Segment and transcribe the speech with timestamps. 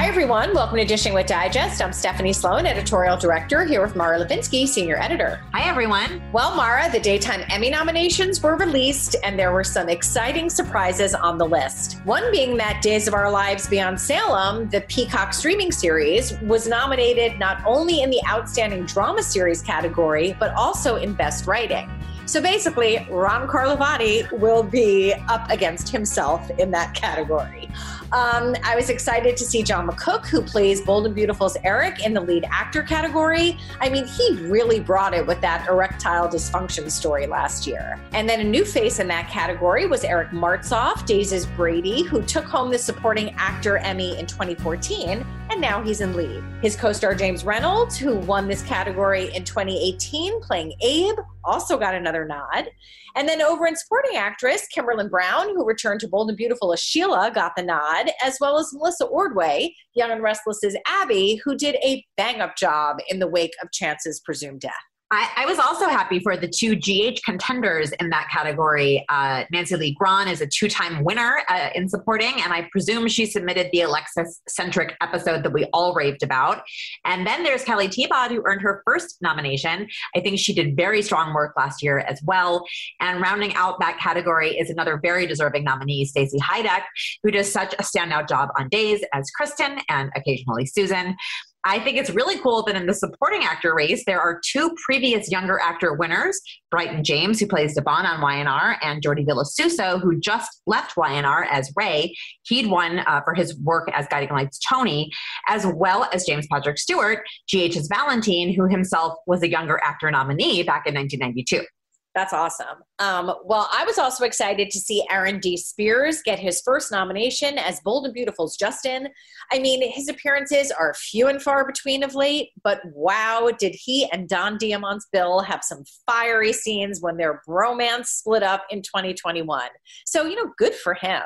[0.00, 0.54] Hi, everyone.
[0.54, 1.82] Welcome to Dishing with Digest.
[1.82, 5.42] I'm Stephanie Sloane, editorial director, here with Mara Levinsky, senior editor.
[5.52, 6.22] Hi, everyone.
[6.32, 11.36] Well, Mara, the daytime Emmy nominations were released, and there were some exciting surprises on
[11.36, 12.00] the list.
[12.04, 17.38] One being that Days of Our Lives Beyond Salem, the Peacock streaming series, was nominated
[17.38, 21.90] not only in the Outstanding Drama Series category, but also in Best Writing.
[22.24, 27.68] So basically, Ron Carlivati will be up against himself in that category.
[28.12, 32.12] Um, I was excited to see John McCook, who plays Bold and Beautiful's Eric, in
[32.12, 33.56] the lead actor category.
[33.80, 38.00] I mean, he really brought it with that erectile dysfunction story last year.
[38.12, 42.46] And then a new face in that category was Eric Martsolf, Days' Brady, who took
[42.46, 46.42] home the supporting actor Emmy in 2014, and now he's in lead.
[46.62, 51.94] His co star James Reynolds, who won this category in 2018, playing Abe, also got
[51.94, 52.68] another nod.
[53.16, 56.80] And then over in supporting actress, Kimberlin Brown, who returned to Bold and Beautiful as
[56.80, 61.76] Sheila, got the nod, as well as Melissa Ordway, Young and Restless's Abby, who did
[61.76, 64.72] a bang up job in the wake of Chance's presumed death.
[65.12, 69.04] I, I, was also happy for the two GH contenders in that category.
[69.08, 73.08] Uh, Nancy Lee Grahn is a two time winner uh, in supporting, and I presume
[73.08, 76.62] she submitted the Alexis centric episode that we all raved about.
[77.04, 79.88] And then there's Kelly Thiebaud, who earned her first nomination.
[80.14, 82.64] I think she did very strong work last year as well.
[83.00, 86.82] And rounding out that category is another very deserving nominee, Stacey Haiduk,
[87.24, 91.16] who does such a standout job on days as Kristen and occasionally Susan.
[91.64, 95.30] I think it's really cool that in the supporting actor race, there are two previous
[95.30, 96.40] younger actor winners
[96.70, 101.72] Bryton James, who plays Devon on YNR, and Jordi Vilasuso, who just left YNR as
[101.76, 102.14] Ray.
[102.44, 105.10] He'd won uh, for his work as Guiding Lights Tony,
[105.48, 110.62] as well as James Patrick Stewart, GH's Valentine, who himself was a younger actor nominee
[110.62, 111.66] back in 1992.
[112.14, 112.78] That's awesome.
[113.00, 115.56] Um, well, I was also excited to see Aaron D.
[115.56, 119.08] Spears get his first nomination as Bold and Beautiful's Justin.
[119.50, 124.06] I mean, his appearances are few and far between of late, but wow, did he
[124.12, 129.68] and Don Diamont's Bill have some fiery scenes when their bromance split up in 2021.
[130.04, 131.22] So, you know, good for him.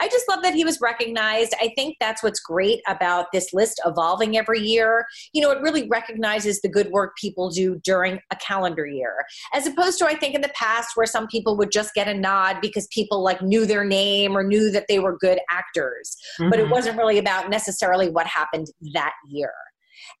[0.00, 1.54] I just love that he was recognized.
[1.60, 5.04] I think that's what's great about this list evolving every year.
[5.34, 9.66] You know, it really recognizes the good work people do during a calendar year, as
[9.66, 12.58] opposed to, I think in the past where some people would just get a nod
[12.60, 16.50] because people like knew their name or knew that they were good actors, mm-hmm.
[16.50, 16.72] but it mm-hmm.
[16.72, 19.52] wasn't really about necessarily what happened that year.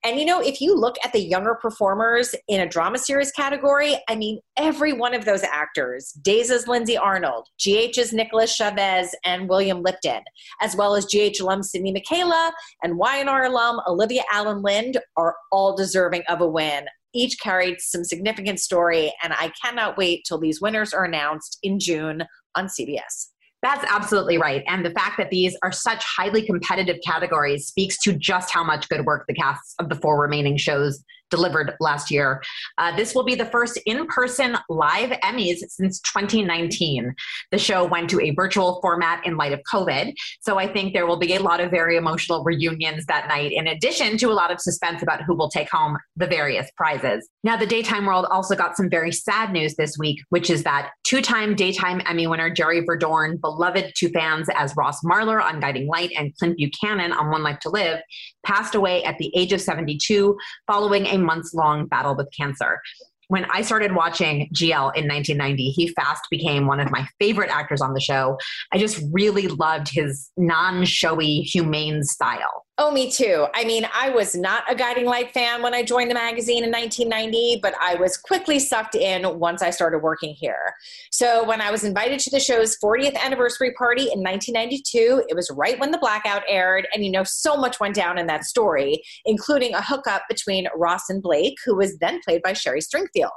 [0.04, 3.96] And you know, if you look at the younger performers in a drama series category,
[4.08, 9.82] I mean, every one of those actors, Days' Lindsay Arnold, GH's Nicholas Chavez and William
[9.82, 10.22] Lipton,
[10.60, 15.76] as well as GH alum Sydney Mikayla and YNR alum Olivia Allen Lind, are all
[15.76, 20.60] deserving of a win each carried some significant story, and I cannot wait till these
[20.60, 22.24] winners are announced in June
[22.54, 23.28] on CBS.
[23.62, 24.62] That's absolutely right.
[24.68, 28.88] And the fact that these are such highly competitive categories speaks to just how much
[28.88, 32.42] good work the casts of the four remaining shows delivered last year.
[32.78, 37.14] Uh, this will be the first in person live Emmys since 2019.
[37.50, 40.14] The show went to a virtual format in light of COVID.
[40.40, 43.66] So I think there will be a lot of very emotional reunions that night, in
[43.66, 47.28] addition to a lot of suspense about who will take home the various prizes.
[47.44, 50.90] Now, the daytime world also got some very sad news this week, which is that
[51.04, 55.86] two time daytime Emmy winner Jerry Verdorn, beloved to fans as Ross Marler on Guiding
[55.86, 58.00] Light and Clint Buchanan on One Life to Live,
[58.44, 60.36] passed away at the age of 72
[60.66, 62.80] following a months long battle with cancer.
[63.28, 67.82] When I started watching GL in 1990, he fast became one of my favorite actors
[67.82, 68.38] on the show.
[68.72, 72.64] I just really loved his non showy, humane style.
[72.80, 73.48] Oh, me too.
[73.54, 76.70] I mean, I was not a Guiding Light fan when I joined the magazine in
[76.70, 80.76] 1990, but I was quickly sucked in once I started working here.
[81.10, 85.50] So, when I was invited to the show's 40th anniversary party in 1992, it was
[85.50, 89.02] right when the blackout aired, and you know, so much went down in that story,
[89.24, 93.30] including a hookup between Ross and Blake, who was then played by Sherry Stringfield.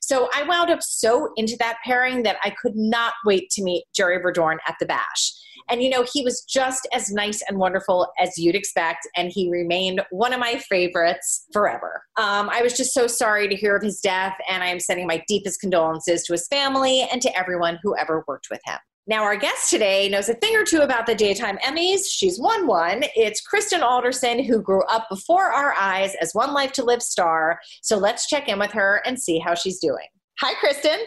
[0.00, 3.84] So, I wound up so into that pairing that I could not wait to meet
[3.94, 5.34] Jerry Verdorn at the bash.
[5.70, 9.06] And, you know, he was just as nice and wonderful as you'd expect.
[9.16, 12.02] And he remained one of my favorites forever.
[12.16, 14.36] Um, I was just so sorry to hear of his death.
[14.48, 18.24] And I am sending my deepest condolences to his family and to everyone who ever
[18.26, 18.78] worked with him.
[19.06, 22.00] Now, our guest today knows a thing or two about the Daytime Emmys.
[22.10, 23.04] She's won one.
[23.16, 27.58] It's Kristen Alderson, who grew up before our eyes as One Life to Live star.
[27.80, 30.06] So let's check in with her and see how she's doing.
[30.40, 30.98] Hi, Kristen.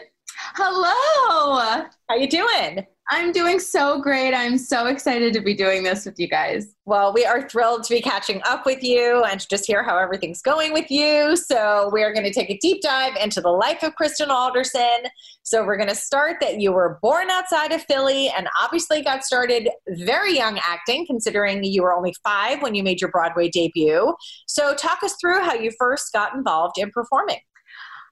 [0.56, 1.86] Hello.
[2.08, 2.86] How you doing?
[3.14, 4.32] I'm doing so great.
[4.32, 6.74] I'm so excited to be doing this with you guys.
[6.86, 9.98] Well, we are thrilled to be catching up with you and to just hear how
[9.98, 11.36] everything's going with you.
[11.36, 15.02] So, we're going to take a deep dive into the life of Kristen Alderson.
[15.42, 19.24] So, we're going to start that you were born outside of Philly and obviously got
[19.24, 24.14] started very young acting, considering you were only five when you made your Broadway debut.
[24.46, 27.40] So, talk us through how you first got involved in performing.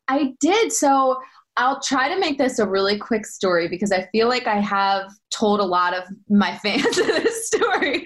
[0.09, 0.75] I did.
[0.75, 1.17] So,
[1.61, 5.13] I'll try to make this a really quick story because I feel like I have
[5.31, 8.05] told a lot of my fans this story.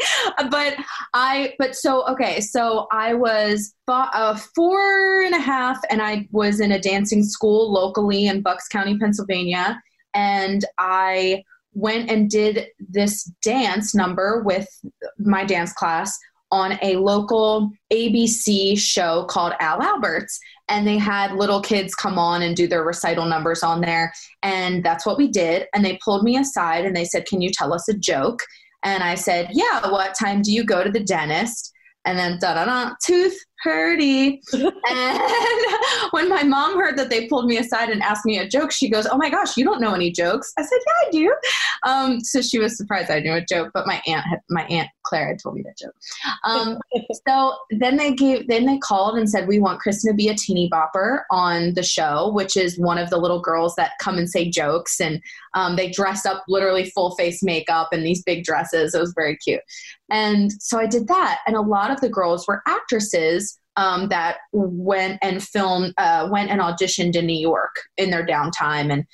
[0.51, 0.77] But
[1.15, 6.59] I, but so, okay, so I was uh, four and a half and I was
[6.59, 9.81] in a dancing school locally in Bucks County, Pennsylvania.
[10.15, 14.69] And I went and did this dance number with
[15.19, 16.19] my dance class
[16.55, 20.39] on a local ABC show called Al Alberts.
[20.69, 24.13] And they had little kids come on and do their recital numbers on there.
[24.45, 25.67] And that's what we did.
[25.75, 28.41] And they pulled me aside and they said, Can you tell us a joke?
[28.85, 31.73] And I said, Yeah, what time do you go to the dentist?
[32.05, 34.43] And then da da da, tooth Purdy.
[34.53, 34.73] and
[36.11, 38.89] when my mom heard that they pulled me aside and asked me a joke, she
[38.89, 41.37] goes, "Oh my gosh, you don't know any jokes?" I said, "Yeah, I do."
[41.85, 44.89] Um, so she was surprised I knew a joke, but my aunt had, my aunt
[45.05, 45.95] Claire had told me that joke.
[46.45, 46.79] Um,
[47.29, 50.35] so then they gave, then they called and said, "We want Kristen to be a
[50.35, 54.29] teeny bopper on the show," which is one of the little girls that come and
[54.29, 55.21] say jokes, and
[55.55, 58.95] um, they dressed up literally full face makeup and these big dresses.
[58.95, 59.61] It was very cute.
[60.11, 64.39] And so I did that, and a lot of the girls were actresses um, that
[64.53, 69.05] went and filmed, uh, went and auditioned in New York in their downtime, and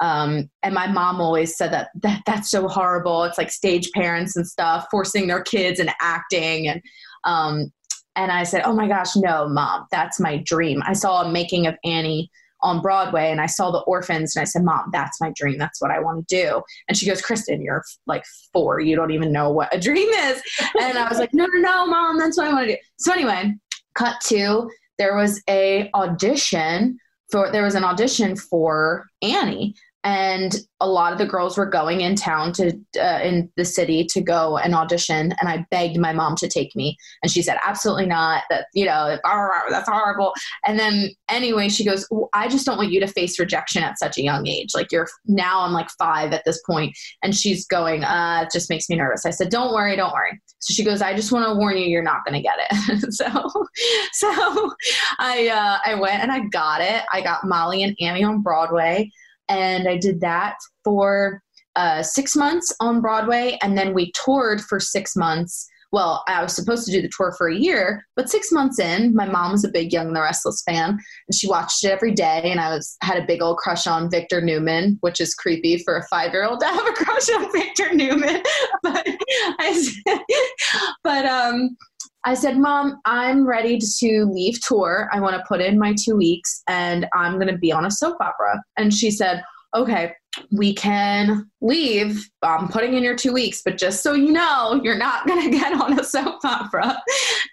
[0.00, 3.24] um, and my mom always said that, that that's so horrible.
[3.24, 6.80] It's like stage parents and stuff forcing their kids and acting, and
[7.24, 7.72] um,
[8.16, 10.82] and I said, oh my gosh, no, mom, that's my dream.
[10.84, 12.30] I saw a making of Annie
[12.62, 15.58] on Broadway and I saw the orphans and I said, Mom, that's my dream.
[15.58, 16.62] That's what I want to do.
[16.88, 18.80] And she goes, Kristen, you're like four.
[18.80, 20.42] You don't even know what a dream is.
[20.80, 22.80] And I was like, No, no, no, mom, that's what I want to do.
[22.98, 23.54] So anyway,
[24.00, 24.70] cut to
[25.00, 26.98] there was a audition
[27.30, 29.74] for there was an audition for Annie.
[30.02, 34.06] And a lot of the girls were going in town to uh, in the city
[34.12, 35.34] to go and audition.
[35.38, 36.96] And i begged my mom to take me.
[37.22, 38.44] And she said absolutely not.
[38.48, 39.18] That you know
[39.70, 40.32] that's horrible.
[40.66, 44.16] And then anyway she goes i just don't want you to face rejection at such
[44.16, 44.70] a young age.
[44.74, 46.96] Like you're now i'm like five at this point.
[47.22, 49.26] And she's going uh it just makes me nervous.
[49.26, 51.84] I said don't worry don't worry so she goes i just want to warn you
[51.84, 53.26] you're not going to get it so
[54.12, 54.72] so
[55.18, 59.10] i uh i went and i got it i got molly and annie on broadway
[59.50, 61.42] and I did that for
[61.76, 65.68] uh, six months on Broadway, and then we toured for six months.
[65.92, 69.14] Well, I was supposed to do the tour for a year, but six months in,
[69.14, 72.12] my mom was a big Young and the Restless fan, and she watched it every
[72.12, 72.42] day.
[72.44, 75.96] And I was had a big old crush on Victor Newman, which is creepy for
[75.96, 78.42] a five year old to have a crush on Victor Newman.
[78.82, 79.06] but
[79.58, 80.24] I,
[81.04, 81.76] but um,
[82.24, 85.08] I said, Mom, I'm ready to leave tour.
[85.12, 87.90] I want to put in my two weeks and I'm going to be on a
[87.90, 88.62] soap opera.
[88.76, 89.42] And she said,
[89.74, 90.12] Okay,
[90.50, 92.28] we can leave.
[92.42, 95.56] I'm putting in your two weeks, but just so you know, you're not going to
[95.56, 97.00] get on a soap opera.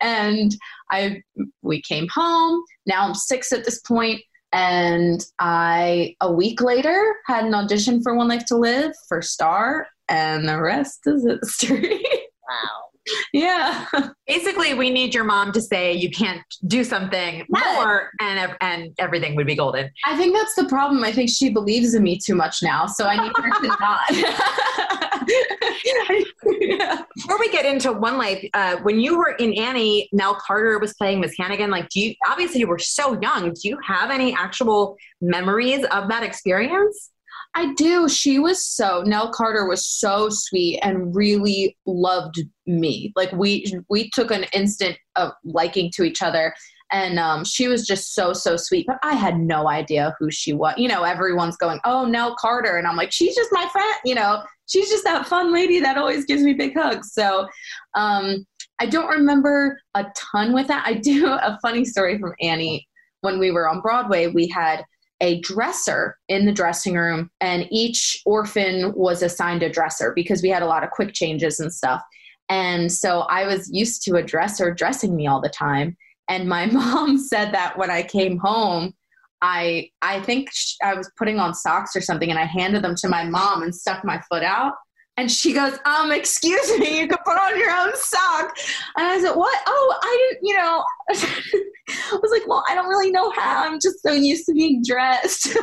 [0.02, 0.56] And
[0.92, 1.22] I,
[1.62, 2.64] we came home.
[2.86, 4.22] Now I'm six at this point,
[4.52, 9.88] And I, a week later, had an audition for One Life to Live for Starr,
[10.08, 12.04] and the rest is history.
[12.50, 12.87] Wow
[13.34, 13.86] yeah.
[14.28, 19.36] Basically, we need your mom to say you can't do something more, and and everything
[19.36, 19.90] would be golden.
[20.06, 21.04] I think that's the problem.
[21.04, 24.02] I think she believes in me too much now, so I need her to not.
[27.16, 30.94] Before we get into One Life, uh, when you were in Annie, Nell Carter was
[30.94, 31.70] playing Miss Hannigan.
[31.70, 33.54] Like, do you obviously you were so young?
[33.54, 37.12] Do you have any actual memories of that experience?
[37.58, 38.08] I do.
[38.08, 43.12] She was so Nell Carter was so sweet and really loved me.
[43.16, 46.54] Like we we took an instant of liking to each other
[46.92, 50.54] and um, she was just so so sweet but i had no idea who she
[50.54, 52.78] was you know everyone's going oh nell carter.
[52.78, 54.44] And i'm like she's just my friend you know?
[54.68, 57.12] She's just that fun lady that always gives me big hugs.
[57.14, 57.48] So
[57.96, 58.46] um,
[58.80, 60.86] i don't remember a ton with that.
[60.86, 62.88] I do a funny story from annie.
[63.22, 64.84] When we were on broadway we had
[65.22, 70.50] a dresser in the dressing room and each orphan was assigned a dresser because we
[70.50, 72.02] had a lot of quick changes and stuff.
[72.50, 75.98] And so i was used to a dresser dressing me all the time.
[76.30, 78.94] And my mom said that when i came home
[79.42, 80.50] i i think
[80.84, 83.76] i was putting on socks or something and i handed them to my mom and
[83.76, 84.74] stuck my foot out
[85.18, 88.56] and she goes, um, excuse me, you can put on your own sock.
[88.98, 89.60] And I said, what?
[89.66, 93.66] Oh, I didn't, you know, I was like, well, I don't really know how.
[93.66, 95.42] I'm just so used to being dressed.
[95.44, 95.58] so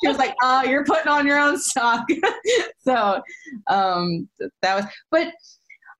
[0.00, 2.06] she was like, oh, you're putting on your own sock.
[2.78, 3.20] so
[3.66, 4.26] um,
[4.62, 5.28] that was, but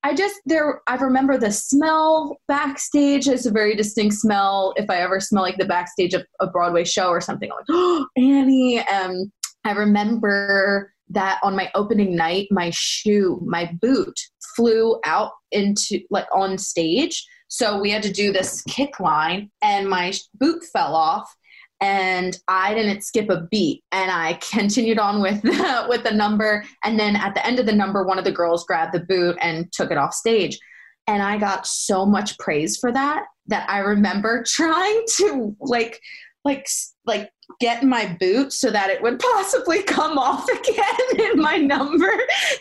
[0.02, 4.72] I just, there, I remember the smell backstage It's a very distinct smell.
[4.76, 7.66] If I ever smell like the backstage of a Broadway show or something, I'm like,
[7.70, 8.78] oh, Annie.
[8.78, 9.30] Um,
[9.64, 14.18] I remember that on my opening night, my shoe, my boot
[14.54, 17.26] flew out into like on stage.
[17.48, 21.34] So we had to do this kick line and my boot fell off
[21.80, 23.84] and I didn't skip a beat.
[23.92, 26.64] And I continued on with the, with the number.
[26.84, 29.36] And then at the end of the number one of the girls grabbed the boot
[29.40, 30.58] and took it off stage.
[31.06, 36.00] And I got so much praise for that that I remember trying to like
[36.48, 36.66] like
[37.04, 42.10] like get my boot so that it would possibly come off again in my number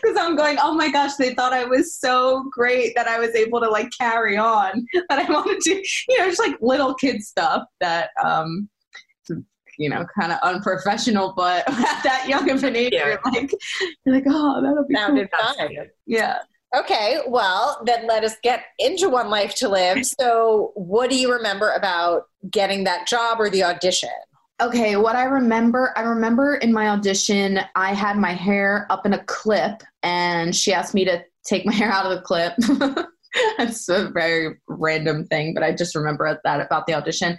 [0.00, 3.34] because I'm going, oh my gosh, they thought I was so great that I was
[3.34, 5.74] able to like carry on that I wanted to,
[6.08, 8.68] you know, just like little kid stuff that, um,
[9.78, 13.06] you know, kind of unprofessional, but at that young of an age, yeah.
[13.06, 13.52] you're like,
[14.04, 15.54] you're like, oh, that'll be Sounded cool.
[15.54, 15.68] fun.
[16.04, 16.38] Yeah.
[16.76, 20.04] Okay, well, then let us get into One Life to Live.
[20.04, 24.10] So, what do you remember about getting that job or the audition?
[24.60, 29.14] Okay, what I remember, I remember in my audition, I had my hair up in
[29.14, 32.52] a clip, and she asked me to take my hair out of the clip.
[33.56, 37.38] That's a very random thing, but I just remember that about the audition.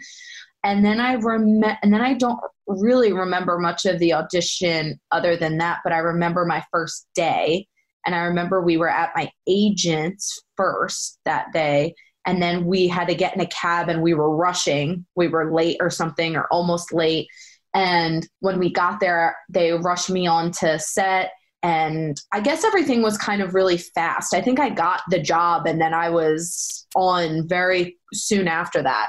[0.64, 5.38] And then I remember, and then I don't really remember much of the audition other
[5.38, 7.68] than that, but I remember my first day
[8.06, 11.96] and I remember we were at my agent's first that day.
[12.26, 15.06] And then we had to get in a cab and we were rushing.
[15.16, 17.28] We were late or something or almost late.
[17.74, 21.32] And when we got there, they rushed me on to set.
[21.62, 24.34] And I guess everything was kind of really fast.
[24.34, 29.08] I think I got the job and then I was on very soon after that.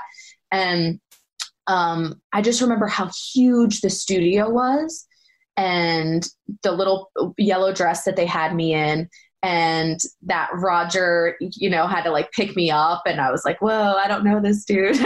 [0.51, 1.01] And
[1.69, 5.07] um, I just remember how huge the studio was
[5.61, 6.27] and
[6.63, 9.07] the little yellow dress that they had me in
[9.43, 13.61] and that Roger, you know, had to like pick me up and I was like,
[13.61, 14.97] whoa, I don't know this dude.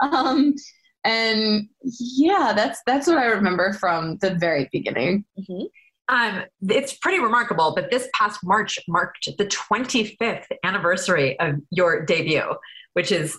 [0.00, 0.54] um,
[1.02, 5.24] and yeah, that's that's what I remember from the very beginning.
[5.36, 5.64] Mm-hmm.
[6.08, 12.42] Um, it's pretty remarkable, but this past March marked the 25th anniversary of your debut,
[12.94, 13.38] which is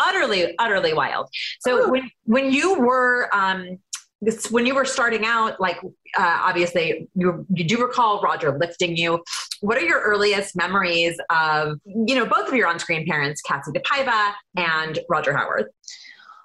[0.00, 1.28] utterly, utterly wild.
[1.60, 1.90] So Ooh.
[1.90, 3.78] when when you were um,
[4.22, 5.78] this, when you were starting out, like
[6.18, 9.22] uh, obviously you you do recall Roger lifting you.
[9.60, 13.74] What are your earliest memories of you know both of your on screen parents, Kassie
[13.74, 15.66] DePaiva and Roger Howard?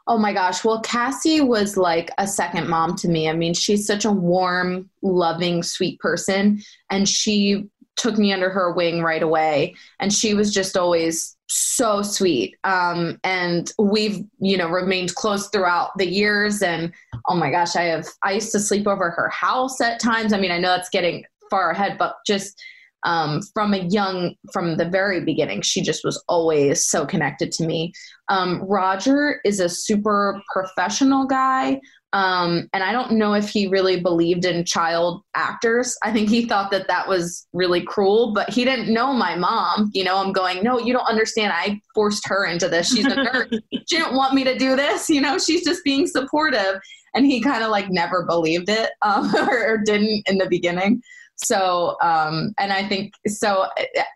[0.07, 0.63] Oh my gosh.
[0.63, 3.27] Well, Kassie was like a second mom to me.
[3.27, 6.61] I mean, she's such a warm, loving, sweet person.
[6.91, 9.73] And she took me under her wing right away.
[9.99, 12.55] And she was just always so sweet.
[12.63, 16.61] Um, and we've, you know, remained close throughout the years.
[16.61, 16.93] And
[17.27, 20.33] oh my gosh, I have, I used to sleep over her house at times.
[20.33, 22.61] I mean, I know that's getting far ahead, but just
[23.03, 27.65] um, from a young, from the very beginning, she just was always so connected to
[27.65, 27.93] me.
[28.29, 31.79] Um, Roger is a super professional guy.
[32.15, 35.97] Um, and I don't know if he really believed in child actors.
[36.01, 39.91] I think he thought that that was really cruel, but he didn't know my mom.
[39.93, 41.51] You know, I'm going, no, you don't understand.
[41.53, 42.87] I forced her into this.
[42.87, 43.49] She's a nurse.
[43.89, 45.09] she didn't want me to do this.
[45.09, 46.79] You know, she's just being supportive.
[47.15, 51.01] And he kind of like never believed it um, or, or didn't in the beginning.
[51.37, 53.67] So, um, and I think so.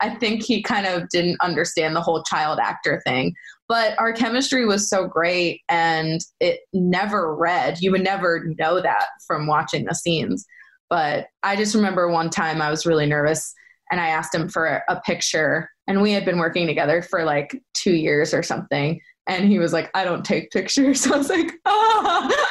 [0.01, 3.33] I think he kind of didn't understand the whole child actor thing.
[3.67, 7.81] But our chemistry was so great, and it never read.
[7.81, 10.45] You would never know that from watching the scenes.
[10.89, 13.53] But I just remember one time I was really nervous,
[13.91, 17.61] and I asked him for a picture, and we had been working together for like
[17.73, 18.99] two years or something
[19.29, 21.01] and he was like, I don't take pictures.
[21.01, 22.01] So I was like, oh,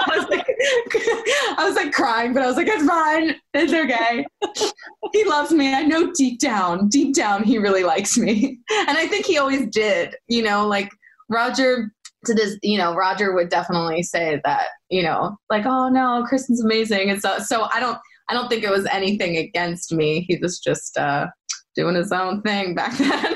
[0.07, 0.47] I was like,
[1.59, 3.35] I was like crying, but I was like, it's fine.
[3.53, 4.25] It's okay.
[5.13, 5.75] he loves me.
[5.75, 8.61] I know deep down, deep down, he really likes me.
[8.71, 10.91] And I think he always did, you know, like
[11.29, 11.93] Roger
[12.27, 16.63] to this, you know, Roger would definitely say that, you know, like, oh no, Kristen's
[16.63, 17.11] amazing.
[17.11, 17.99] And so, so I don't,
[18.31, 20.25] I don't think it was anything against me.
[20.29, 21.27] He was just, uh,
[21.75, 23.35] doing his own thing back then.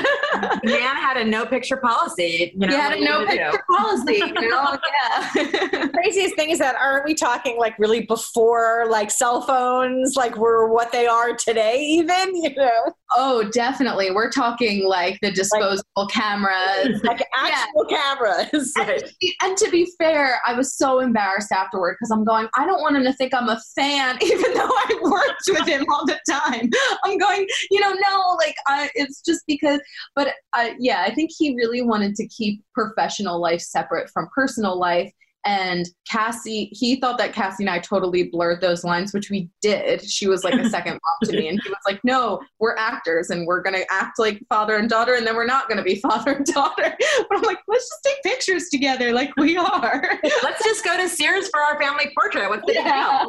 [0.65, 2.53] Man had a no picture policy.
[2.55, 3.77] You know, he had a no picture do?
[3.77, 4.17] policy.
[4.17, 4.79] You know?
[5.35, 5.89] yeah.
[5.89, 10.73] Craziest thing is that aren't we talking like really before like cell phones like were
[10.73, 12.95] what they are today even, you know?
[13.15, 14.11] Oh, definitely.
[14.11, 17.03] We're talking like the disposable like, cameras.
[17.03, 17.97] Like actual yeah.
[17.97, 18.73] cameras.
[18.79, 22.49] And to, be, and to, be, fair, I was so embarrassed afterward because I'm going,
[22.57, 25.85] I don't want him to think I'm a fan, even though I worked with him
[25.91, 26.71] all the time.
[27.05, 29.81] I'm going, you know, no, like I, it's just because,
[30.15, 30.32] but
[30.79, 35.13] yeah, I think he really wanted to keep professional life separate from personal life
[35.45, 40.03] and Kassie, he thought that Kassie and I totally blurred those lines, which we did.
[40.09, 41.49] She was like a second mom to me.
[41.49, 44.89] And he was like, no, we're actors and we're going to act like father and
[44.89, 45.15] daughter.
[45.15, 46.95] And then we're not going to be father and daughter.
[47.29, 50.19] But I'm like, let's just take pictures together like we are.
[50.43, 52.49] Let's just go to Sears for our family portrait.
[52.49, 53.25] What's the yeah,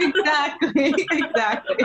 [0.00, 0.94] exactly.
[1.10, 1.84] Exactly.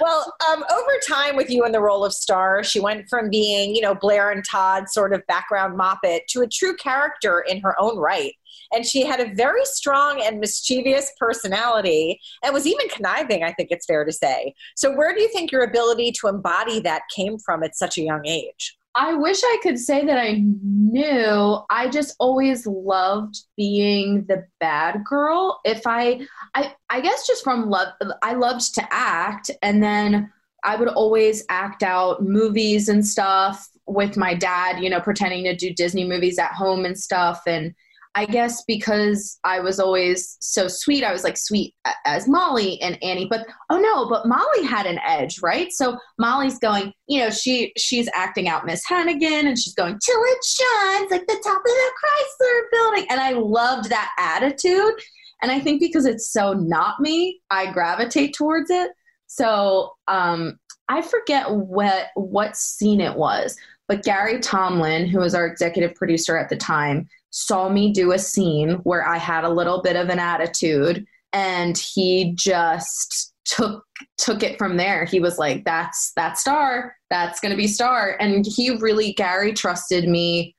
[0.00, 3.74] well, um, over time with you in the role of Starr, she went from being,
[3.74, 7.74] you know, Blair and Todd sort of background moppet to a true character in her
[7.80, 8.32] own right.
[8.72, 13.70] And she had a very strong and mischievous personality and was even conniving, I think
[13.70, 14.54] it's fair to say.
[14.76, 18.02] So, where do you think your ability to embody that came from at such a
[18.02, 18.76] young age?
[18.96, 21.58] I wish I could say that I knew.
[21.68, 25.60] I just always loved being the bad girl.
[25.64, 27.88] If I I I guess just from love
[28.22, 34.16] I loved to act and then I would always act out movies and stuff with
[34.16, 37.42] my dad, you know, pretending to do Disney movies at home and stuff.
[37.46, 37.74] And
[38.16, 41.74] I guess because I was always so sweet, I was like sweet
[42.06, 43.26] as Molly and Annie.
[43.28, 45.72] But oh no, but Molly had an edge, right?
[45.72, 50.22] So Molly's going, you know, she she's acting out Miss Hannigan, and she's going till
[50.22, 54.94] it shines like the top of the Chrysler Building, and I loved that attitude.
[55.42, 58.92] And I think because it's so not me, I gravitate towards it.
[59.26, 63.56] So um, I forget what what scene it was,
[63.88, 68.18] but Gary Tomlin, who was our executive producer at the time, saw me do a
[68.18, 73.84] scene where I had a little bit of an attitude and he just took
[74.16, 75.04] took it from there.
[75.04, 78.16] He was like, That's that Starr, that's gonna be Starr.
[78.20, 80.53] And he really Gary trusted me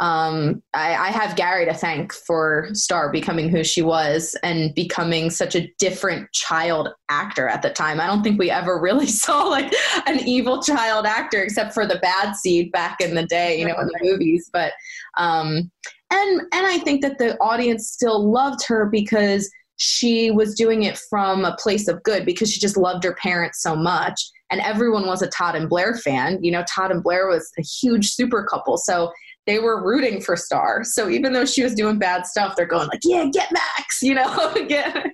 [0.00, 5.30] um, I, I, have Gary to thank for Starr becoming who she was and becoming
[5.30, 8.00] such a different child actor at the time.
[8.00, 9.72] I don't think we ever really saw like
[10.06, 13.78] an evil child actor except for the bad seed back in the day, you know,
[13.78, 14.50] in the movies.
[14.52, 14.72] But
[15.16, 15.70] um,
[16.10, 20.98] and and I think that the audience still loved her because she was doing it
[21.08, 25.06] from a place of good because she just loved her parents so much and everyone
[25.06, 26.38] was a Todd and Blair fan.
[26.42, 28.76] You know, Todd and Blair was a huge super couple.
[28.76, 29.12] So
[29.46, 30.84] they were rooting for Starr.
[30.84, 34.14] So even though she was doing bad stuff, they're going like, "Yeah, get Max," you
[34.14, 35.06] know, get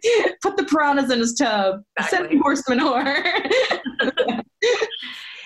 [0.43, 2.29] put the piranhas in his tub, exactly.
[2.29, 3.25] send horse manure.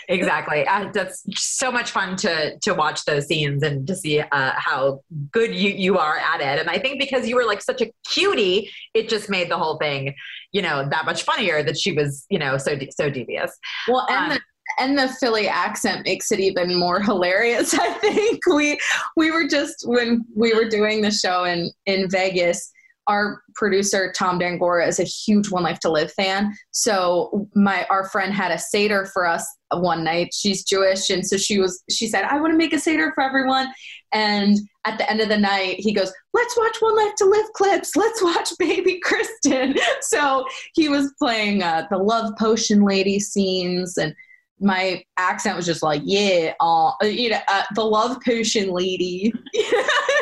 [0.08, 0.66] exactly.
[0.66, 5.00] Uh, that's so much fun to to watch those scenes and to see uh, how
[5.32, 6.60] good you you are at it.
[6.60, 9.78] And I think because you were like such a cutie, it just made the whole
[9.78, 10.14] thing,
[10.52, 13.56] you know, that much funnier that she was, you know, so so devious.
[13.88, 14.40] Well, and um, the
[14.78, 17.74] and the Philly accent makes it even more hilarious.
[17.78, 18.78] I think we
[19.16, 22.70] we were just when we were doing the show in in Vegas.
[23.06, 26.54] Our producer Tom D'Angora is a huge One Life to Live fan.
[26.70, 30.32] So my our friend had a seder for us one night.
[30.32, 31.82] She's Jewish, and so she was.
[31.90, 33.68] She said, "I want to make a seder for everyone."
[34.12, 37.52] And at the end of the night, he goes, Let's watch One Life to Live
[37.54, 37.96] clips.
[37.96, 39.76] Let's watch Baby Kristen.
[40.02, 44.14] So he was playing uh, the Love Potion Lady scenes and
[44.60, 49.32] my accent was just like, yeah, uh, you know, uh, the love potion lady.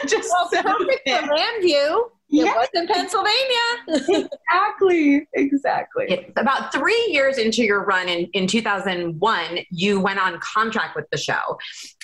[0.06, 2.08] just well, so perfect for Llanview.
[2.32, 2.54] It yeah.
[2.54, 4.30] was in Pennsylvania.
[4.32, 5.28] exactly.
[5.34, 6.06] Exactly.
[6.08, 11.04] It, about three years into your run in, in 2001, you went on contract with
[11.12, 11.58] the show.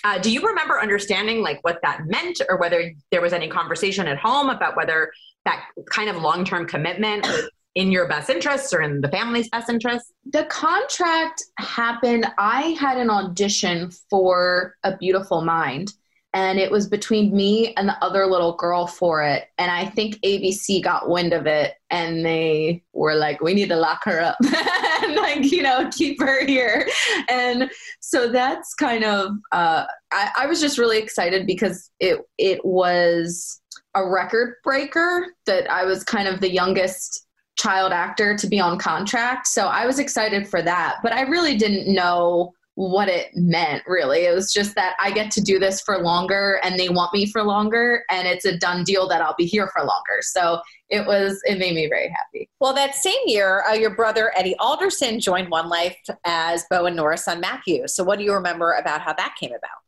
[0.05, 4.07] Uh, do you remember understanding like what that meant or whether there was any conversation
[4.07, 5.11] at home about whether
[5.47, 9.71] that kind of long-term commitment was in your best interests or in the family's best
[9.71, 10.13] interests?
[10.33, 12.27] The contract happened.
[12.37, 15.93] I had an audition for A Beautiful Mind,
[16.35, 19.45] and it was between me and the other little girl for it.
[19.59, 23.77] And I think ABC got wind of it and they were like, we need to
[23.77, 24.37] lock her up
[25.03, 26.87] and like, you know, keep her here.
[27.31, 32.63] And so that's kind of, uh, I, I was just really excited because it, it
[32.65, 33.63] was
[33.95, 37.28] a record breaker that I was kind of the youngest
[37.59, 39.47] child actor to be on contract.
[39.49, 44.21] So I was excited for that, but I really didn't know what it meant really.
[44.27, 47.27] It was just that I get to do this for longer and they want me
[47.27, 50.21] for longer and it's a done deal that I'll be here for longer.
[50.21, 52.49] So it was it made me very happy.
[52.61, 56.95] Well, that same year, uh, your brother Eddie Alderson joined One Life as Bo and
[56.95, 57.89] Nora's son Matthew.
[57.89, 59.79] So what do you remember about how that came about?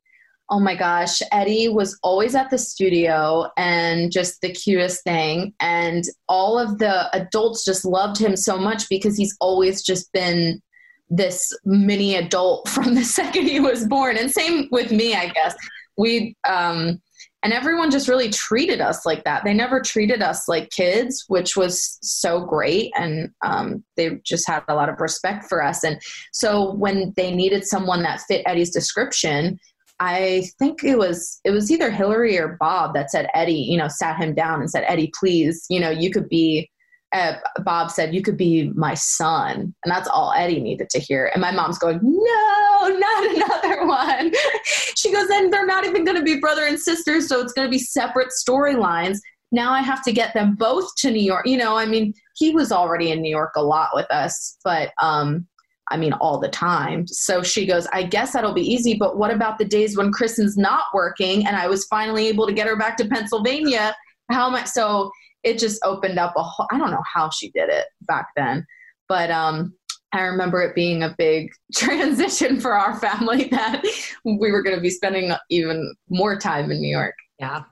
[0.52, 5.54] Oh my gosh, Eddie was always at the studio and just the cutest thing.
[5.60, 10.60] And all of the adults just loved him so much because he's always just been
[11.08, 14.16] this mini adult from the second he was born.
[14.16, 15.54] And same with me, I guess.
[15.96, 17.00] We, um,
[17.42, 19.44] and everyone just really treated us like that.
[19.44, 22.92] They never treated us like kids, which was so great.
[22.96, 25.82] And um, they just had a lot of respect for us.
[25.82, 26.00] And
[26.32, 29.58] so when they needed someone that fit Eddie's description,
[30.00, 33.88] I think it was it was either Hillary or Bob that said Eddie, you know,
[33.88, 36.70] sat him down and said, Eddie, please, you know, you could be
[37.12, 37.34] uh,
[37.64, 39.74] Bob said, You could be my son.
[39.84, 41.30] And that's all Eddie needed to hear.
[41.34, 43.34] And my mom's going, No, not
[43.64, 44.32] another one.
[44.64, 47.20] she goes, And they're not even going to be brother and sister.
[47.20, 49.18] So it's going to be separate storylines.
[49.52, 51.46] Now I have to get them both to New York.
[51.46, 54.92] You know, I mean, he was already in New York a lot with us, but
[55.02, 55.46] um,
[55.90, 57.06] I mean, all the time.
[57.06, 60.56] So she goes, I guess that'll be easy, but what about the days when Kristen's
[60.56, 63.94] not working and I was finally able to get her back to Pennsylvania?
[64.30, 64.64] How I?
[64.64, 65.10] So
[65.42, 68.64] it just opened up a whole, I don't know how she did it back then,
[69.08, 69.74] but um,
[70.12, 73.82] I remember it being a big transition for our family that
[74.24, 77.14] we were going to be spending even more time in New York.
[77.38, 77.62] Yeah.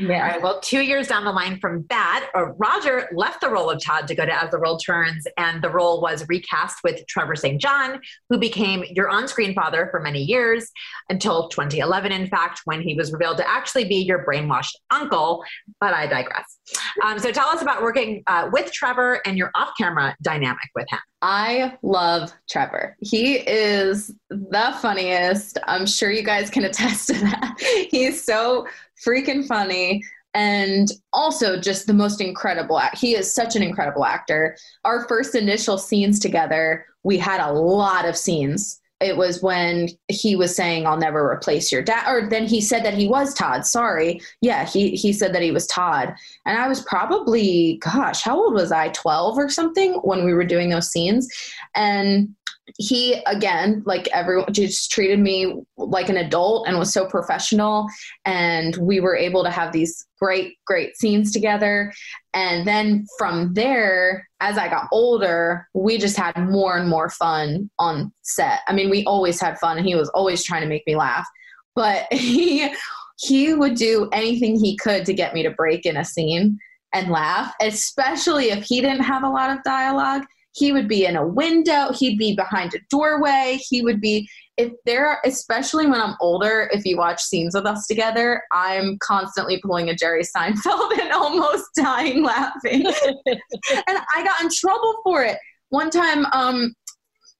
[0.00, 0.22] Yeah.
[0.22, 0.42] All right.
[0.42, 4.06] Well, two years down the line from that, uh, Roger left the role of Todd
[4.08, 7.60] to go to As the World Turns, and the role was recast with Trevor St.
[7.60, 10.70] John, who became your on screen father for many years
[11.08, 15.44] until 2011, in fact, when he was revealed to actually be your brainwashed uncle.
[15.80, 16.58] But I digress.
[17.04, 20.86] Um, so tell us about working uh, with Trevor and your off camera dynamic with
[20.90, 20.98] him.
[21.20, 22.96] I love Trevor.
[23.00, 25.58] He is the funniest.
[25.66, 27.54] I'm sure you guys can attest to that.
[27.90, 28.66] He's so
[29.06, 30.02] freaking funny
[30.34, 32.98] and also just the most incredible act.
[32.98, 34.56] He is such an incredible actor.
[34.84, 38.80] Our first initial scenes together, we had a lot of scenes.
[39.00, 42.84] It was when he was saying, "I'll never replace your dad," or then he said
[42.84, 43.64] that he was Todd.
[43.64, 46.12] Sorry, yeah, he he said that he was Todd,
[46.44, 48.88] and I was probably, gosh, how old was I?
[48.88, 51.28] Twelve or something when we were doing those scenes,
[51.76, 52.34] and
[52.76, 57.86] he again like everyone just treated me like an adult and was so professional.
[58.24, 61.92] And we were able to have these great great scenes together.
[62.34, 67.70] And then from there as i got older we just had more and more fun
[67.78, 68.60] on set.
[68.68, 71.26] I mean we always had fun and he was always trying to make me laugh.
[71.74, 72.72] But he
[73.20, 76.58] he would do anything he could to get me to break in a scene
[76.94, 80.24] and laugh especially if he didn't have a lot of dialogue
[80.58, 84.72] he would be in a window he'd be behind a doorway he would be if
[84.84, 89.60] there are especially when i'm older if you watch scenes with us together i'm constantly
[89.62, 92.84] pulling a jerry seinfeld and almost dying laughing.
[93.26, 95.38] And i got in trouble for it.
[95.70, 96.74] One time um,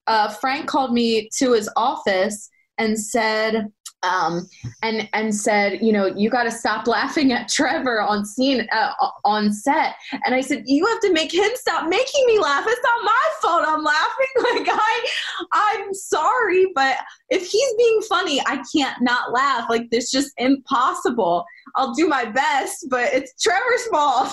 [0.07, 3.67] uh, frank called me to his office and said
[4.03, 4.47] um,
[4.81, 8.91] and and said, you know, you got to stop laughing at Trevor on scene uh,
[9.25, 9.95] on set.
[10.25, 12.63] And I said, you have to make him stop making me laugh.
[12.67, 13.63] It's not my fault.
[13.67, 14.25] I'm laughing.
[14.49, 15.07] Like I,
[15.53, 16.97] I'm sorry, but
[17.29, 19.69] if he's being funny, I can't not laugh.
[19.69, 21.45] Like this just impossible.
[21.75, 24.31] I'll do my best, but it's Trevor's fault.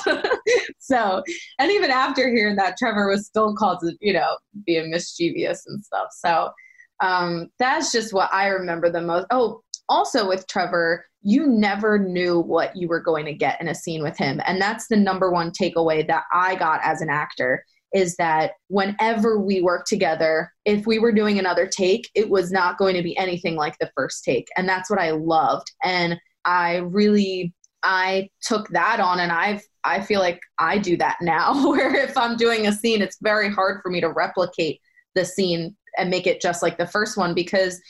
[0.78, 1.22] so,
[1.58, 5.84] and even after hearing that, Trevor was still called to, you know, being mischievous and
[5.84, 6.08] stuff.
[6.12, 6.50] So
[7.00, 9.26] um, that's just what I remember the most.
[9.30, 13.74] Oh, also with Trevor, you never knew what you were going to get in a
[13.74, 14.40] scene with him.
[14.46, 19.38] And that's the number one takeaway that I got as an actor is that whenever
[19.40, 23.16] we work together, if we were doing another take, it was not going to be
[23.16, 24.48] anything like the first take.
[24.56, 25.70] And that's what I loved.
[25.82, 31.16] And I really I took that on and I've I feel like I do that
[31.22, 34.80] now where if I'm doing a scene it's very hard for me to replicate
[35.14, 37.80] the scene and make it just like the first one because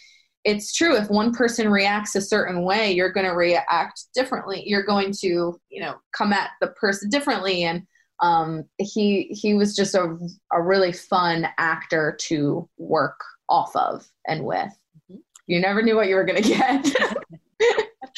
[0.45, 4.63] it's true if one person reacts a certain way you're going to react differently.
[4.65, 7.87] You're going to you know come at the person differently and
[8.21, 10.17] um, he he was just a,
[10.53, 14.73] a really fun actor to work off of and with.
[15.11, 15.17] Mm-hmm.
[15.47, 16.97] you never knew what you were going to get.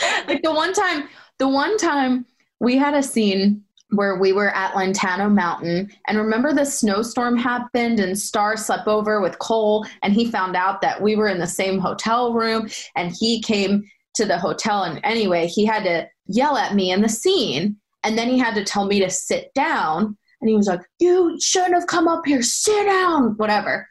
[0.26, 2.26] Like the one time, the one time
[2.60, 5.90] we had a scene where we were at Llantano Mountain.
[6.06, 10.80] And remember the snowstorm happened and Starr slept over with Cole and he found out
[10.82, 15.00] that we were in the same hotel room and he came to the hotel and
[15.04, 18.64] anyway, he had to yell at me in the scene and then he had to
[18.64, 22.42] tell me to sit down and he was like, "You shouldn't have come up here.
[22.42, 23.88] Sit down." Whatever.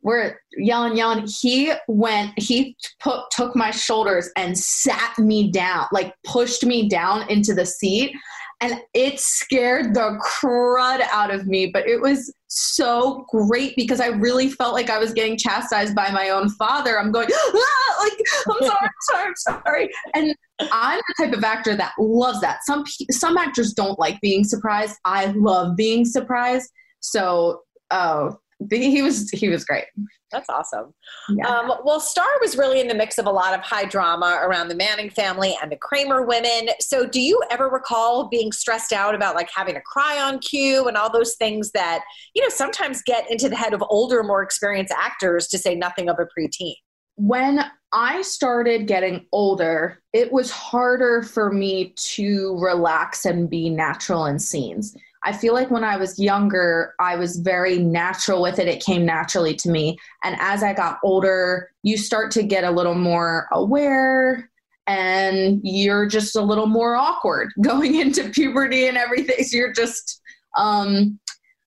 [0.00, 1.26] We're yelling, yelling.
[1.26, 2.38] He went.
[2.38, 7.66] He put, took my shoulders and sat me down, like pushed me down into the
[7.66, 8.14] seat
[8.60, 14.08] and it scared the crud out of me but it was so great because i
[14.08, 16.98] really felt like i was getting chastised by my own father.
[16.98, 18.18] I'm going ah, like
[18.48, 19.90] i'm sorry i'm sorry i'm sorry.
[20.14, 20.34] And
[20.72, 22.60] i'm the type of actor that loves that.
[22.64, 24.96] Some some actors don't like being surprised.
[25.04, 26.70] I love being surprised.
[27.00, 28.38] So oh
[28.70, 29.86] he was he was great
[30.30, 30.92] that's awesome.
[31.30, 31.46] Yeah.
[31.46, 34.68] Um, well, Starr was really in the mix of a lot of high drama around
[34.68, 36.68] the Manning family and the Cramer women.
[36.80, 40.86] So, do you ever recall being stressed out about like having to cry on cue
[40.86, 42.02] and all those things that
[42.34, 46.08] you know sometimes get into the head of older, more experienced actors, to say nothing
[46.08, 46.74] of a preteen?
[47.16, 54.26] When I started getting older, it was harder for me to relax and be natural
[54.26, 54.94] in scenes
[55.24, 58.68] I feel like when I was younger, I was very natural with it.
[58.68, 59.98] It came naturally to me.
[60.24, 64.50] And as I got older, you start to get a little more aware
[64.86, 69.44] and you're just a little more awkward going into puberty and everything.
[69.44, 70.20] So you're just,
[70.56, 71.18] um,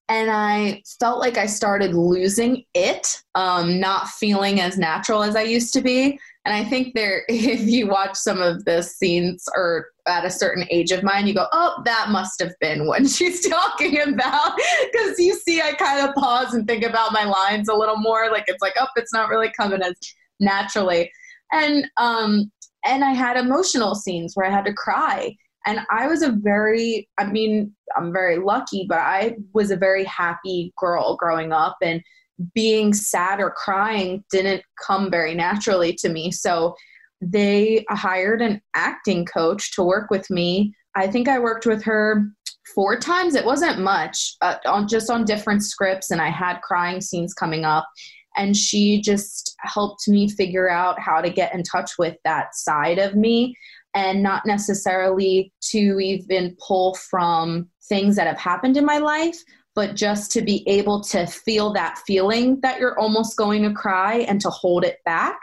[0.09, 5.43] and I felt like I started losing it, um, not feeling as natural as I
[5.43, 6.19] used to be.
[6.45, 10.65] And I think there, if you watch some of the scenes or at a certain
[10.69, 14.57] age of mine, you go, oh, that must have been what she's talking about.
[14.91, 18.31] Because you see, I kind of pause and think about my lines a little more.
[18.31, 19.93] Like it's like, oh, it's not really coming as
[20.39, 21.11] naturally.
[21.51, 22.51] And um,
[22.85, 25.35] and I had emotional scenes where I had to cry.
[25.67, 30.03] And I was a very, I mean, I'm very lucky, but I was a very
[30.05, 31.77] happy girl growing up.
[31.83, 32.01] And
[32.53, 36.31] being sad or crying didn't come very naturally to me.
[36.31, 36.75] So
[37.21, 40.73] they hired an acting coach to work with me.
[40.95, 42.25] I think I worked with her
[42.73, 43.35] four times.
[43.35, 47.65] It wasn't much, uh, on just on different scripts, and I had crying scenes coming
[47.65, 47.87] up.
[48.37, 52.97] And she just helped me figure out how to get in touch with that side
[52.97, 53.55] of me
[53.93, 59.37] and not necessarily to even pull from things that have happened in my life,
[59.75, 64.19] but just to be able to feel that feeling that you're almost going to cry
[64.27, 65.39] and to hold it back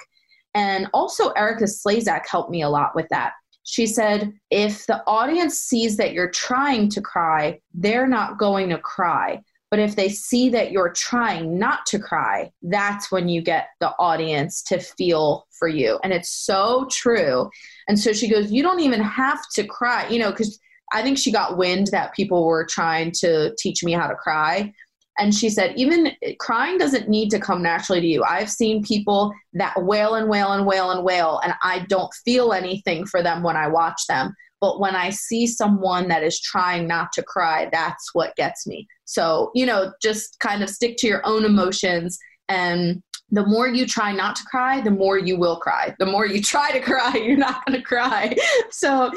[0.55, 3.35] and also, Erika Slezak helped me a lot with that.
[3.65, 8.79] She said, if the audience sees that you're trying to cry, they're not going to
[8.79, 9.43] cry.
[9.71, 13.91] But if they see that you're trying not to cry, that's when you get the
[13.99, 16.01] audience to feel for you.
[16.03, 17.51] And it's so true.
[17.87, 20.59] And so she goes, You don't even have to cry, you know, because
[20.93, 24.73] I think she got wind that people were trying to teach me how to cry.
[25.19, 28.25] And she said, even eh, crying doesn't need to come naturally to you.
[28.25, 32.53] I've seen people that wail and wail and wail and wail, and I don't feel
[32.53, 34.35] anything for them when I watch them.
[34.61, 38.89] But when I see someone that is trying not to cry, that's what gets me.
[39.05, 42.19] So, you know, just kind of stick to your own emotions.
[42.49, 45.95] And the more you try not to cry, the more you will cry.
[45.99, 48.35] The more you try to cry, you're not going to cry.
[48.71, 49.11] So,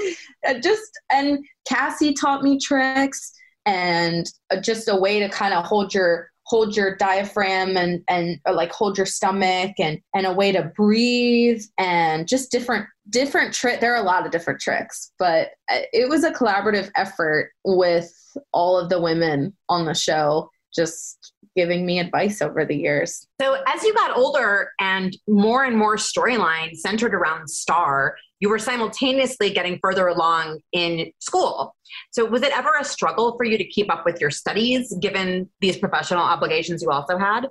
[0.47, 3.34] uh, just, and Kassie taught me tricks
[3.65, 8.39] and uh, just a way to kind of hold your hold your diaphragm and and
[8.52, 13.80] like hold your stomach and and a way to breathe and just different different trick
[13.80, 18.12] there are a lot of different tricks but uh, it was a collaborative effort with
[18.52, 23.61] all of the women on the show just giving me advice over the years so
[23.67, 29.51] as you got older and more and more storyline centered around Starr you were simultaneously
[29.51, 31.75] getting further along in school.
[32.09, 35.47] So, was it ever a struggle for you to keep up with your studies given
[35.61, 37.47] these professional obligations you also had?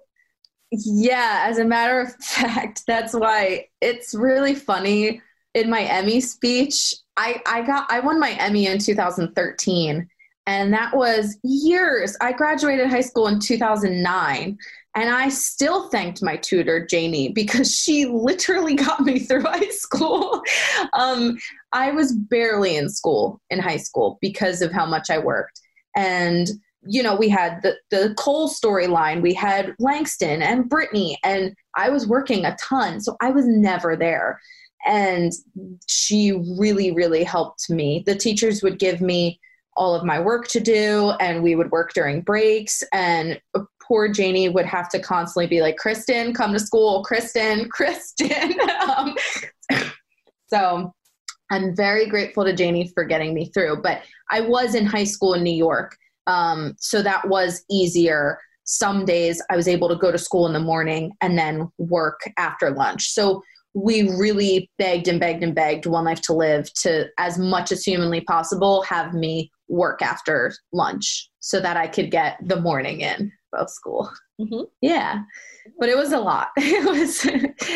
[0.72, 5.22] Yeah, as a matter of fact, that's why it's really funny.
[5.54, 10.08] In my Emmy speech, I, I got I won my Emmy in 2013,
[10.46, 12.16] and that was years.
[12.20, 14.58] I graduated high school in 2009.
[14.96, 20.42] And I still thanked my tutor, Janie, because she literally got me through high school.
[20.94, 21.38] um,
[21.72, 25.60] I was barely in school in high school because of how much I worked.
[25.94, 26.48] And,
[26.82, 31.90] you know, we had the, the Cole storyline, we had Langston and Britney, and I
[31.90, 33.00] was working a ton.
[33.00, 34.40] So I was never there.
[34.86, 35.32] And
[35.86, 38.02] she really, really helped me.
[38.06, 39.38] The teachers would give me
[39.80, 43.40] all of my work to do and we would work during breaks and
[43.82, 48.60] poor Janie would have to constantly be like, Kristen, come to school, Kristen, Kristen.
[48.86, 49.16] um,
[50.48, 50.92] so
[51.50, 53.80] I'm very grateful to Janie for getting me through.
[53.82, 58.38] But I was in high school in New York, um, so that was easier.
[58.64, 62.20] Some days I was able to go to school in the morning and then work
[62.36, 63.08] after lunch.
[63.08, 67.72] So we really begged and begged and begged One Life to Live to, as much
[67.72, 73.00] as humanly possible, have me work after lunch so that I could get the morning
[73.00, 74.10] in of school.
[74.40, 74.64] Mm-hmm.
[74.80, 75.22] Yeah,
[75.78, 76.48] but it was a lot.
[76.58, 77.26] It was,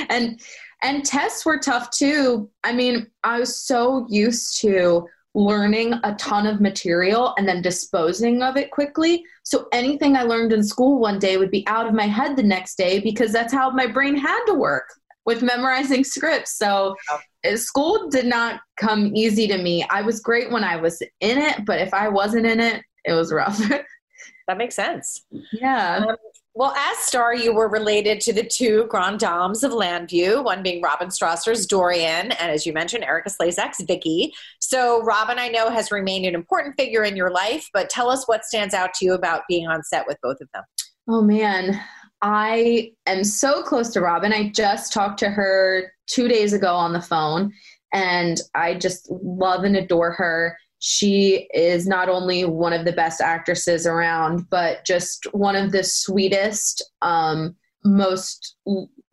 [0.09, 0.41] and
[0.83, 2.51] and tests were tough too.
[2.63, 8.43] I mean, I was so used to learning a ton of material and then disposing
[8.43, 9.25] of it quickly.
[9.43, 12.43] So anything I learned in school one day would be out of my head the
[12.43, 14.89] next day because that's how my brain had to work
[15.27, 16.57] with memorizing scripts.
[16.59, 19.85] So uh, school did not come easy to me.
[19.91, 23.13] I was great when I was in it, but if I wasn't in it, it
[23.13, 23.59] was rough.
[24.49, 25.25] that makes sense.
[25.53, 26.05] Yeah.
[26.09, 26.17] Um,
[26.57, 30.81] well, as Starr, you were related to the two grand dames of Llanview, one being
[30.81, 34.31] Robin Strasser's Dorian, and as you mentioned, Erika Slezak's Viki.
[34.61, 38.29] So, Robin, I know, has remained an important figure in your life, but tell us
[38.29, 40.63] what stands out to you about being on set with both of them.
[41.09, 41.81] Oh, man.
[42.23, 44.33] I am so close to Robin.
[44.33, 47.53] I just talked to her two days ago on the phone,
[47.93, 53.23] and I just love and adore her she is not only one of the best
[53.23, 58.57] actresses around, but just one of the sweetest, um, most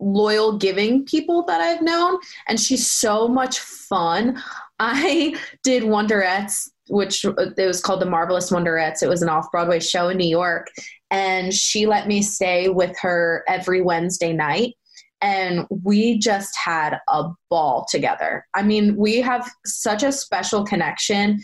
[0.02, 2.20] loyal, giving people that I've known.
[2.50, 4.44] And she's so much fun.
[4.80, 5.34] I
[5.64, 9.02] did Wonderettes, which it was called The Marvelous Wonderettes.
[9.02, 10.68] It was an off Broadway show in New York.
[11.10, 14.76] And she let me stay with her every Wednesday night
[15.22, 18.46] and we just had a ball together.
[18.54, 21.44] I mean, we have such a special connection.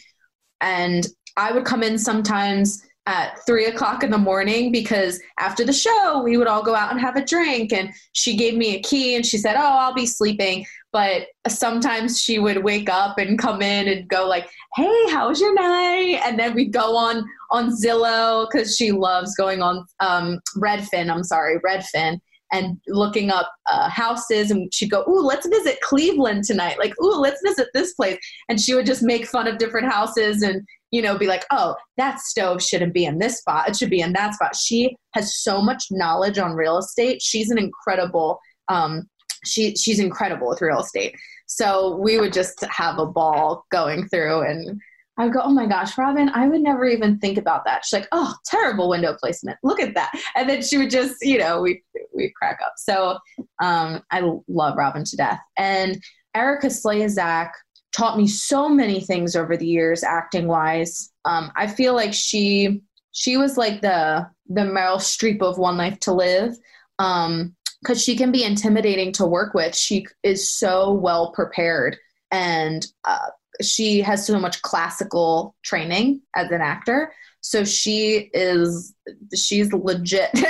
[0.62, 1.08] And
[1.38, 6.22] I would come in sometimes at three o'clock in the morning because after the show
[6.24, 9.16] we would all go out and have a drink and she gave me a key
[9.16, 10.66] and she said oh i'll be sleeping
[10.98, 15.40] but sometimes she would wake up and come in and go like hey how was
[15.40, 16.20] your night?
[16.26, 21.24] And then we'd go on on zillow because she loves going on um, redfin i'm
[21.24, 22.20] sorry redfin
[22.52, 24.50] and looking up uh, houses.
[24.50, 26.80] And she'd go ooh let's visit cleveland tonight.
[26.80, 28.18] Like ooh let's visit this place.
[28.50, 31.76] And she would just make fun of different houses and you know be like oh
[31.98, 33.70] that stove shouldn't be in this spot.
[33.70, 34.56] It should be in that spot.
[34.56, 37.22] She has so much knowledge on real estate.
[37.22, 39.08] She's an incredible um,
[39.46, 44.42] she she's incredible with real estate so we would just have a ball going through
[44.42, 44.82] and
[45.18, 47.84] I would go, oh my gosh, Robin, I would never even think about that.
[47.84, 49.58] She's like, oh, terrible window placement.
[49.64, 50.12] Look at that.
[50.36, 51.82] And then she would just, you know, we
[52.14, 52.74] we crack up.
[52.78, 53.18] So
[53.62, 55.40] um, I love Robin to death.
[55.58, 56.00] And
[56.36, 57.50] Erika Slezak
[57.94, 61.12] taught me so many things over the years, acting wise.
[61.26, 66.00] Um, I feel like she she was like the the Meryl Streep of One Life
[66.02, 66.56] to Live.
[67.00, 69.76] Um, because she can be intimidating to work with.
[69.76, 71.98] She is so well prepared
[72.32, 73.30] and uh,
[73.62, 77.14] she has so much classical training as an actor.
[77.42, 78.94] So she is
[79.36, 80.32] she's legit.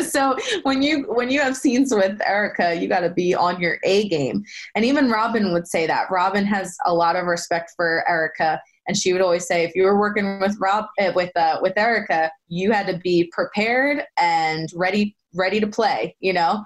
[0.00, 3.78] So when you when you have scenes with Erika, you got to be on your
[3.84, 4.42] a game.
[4.74, 6.10] And even robin would say that.
[6.10, 8.60] Robin has a lot of respect for Erika.
[8.88, 11.74] And she would always say if you were working with rob uh, with uh, with
[11.76, 16.62] erika you had to be prepared and ready ready to play you know?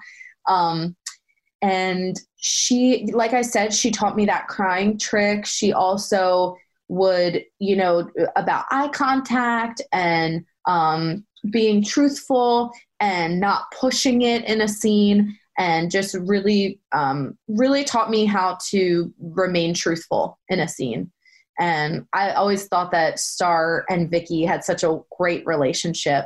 [0.47, 0.95] Um,
[1.61, 5.45] and she like i said she taught me that crying trick.
[5.45, 6.55] She also
[6.87, 14.61] would you know about eye contact and um, being truthful and not pushing it in
[14.61, 20.67] a scene and just really um, really taught me how to remain truthful in a
[20.67, 21.11] scene.
[21.57, 26.25] And i always thought that Starr and Viki had such a great relationship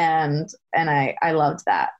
[0.00, 1.90] and and i i loved that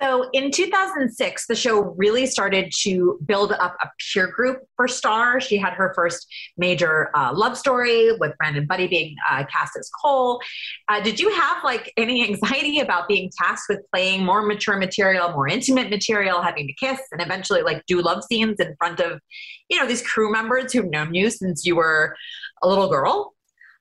[0.00, 5.40] so in 2006, the show really started to build up a peer group for Starr.
[5.40, 9.90] She had her first major uh, love story with Brandon Buddy being uh, cast as
[10.00, 10.40] Cole.
[10.88, 15.32] Uh, did you have like any anxiety about being tasked with playing more mature material,
[15.32, 19.20] more intimate material, having to kiss, and eventually like do love scenes in front of,
[19.68, 22.16] you know, these crew members who've known you since you were
[22.62, 23.34] a little girl?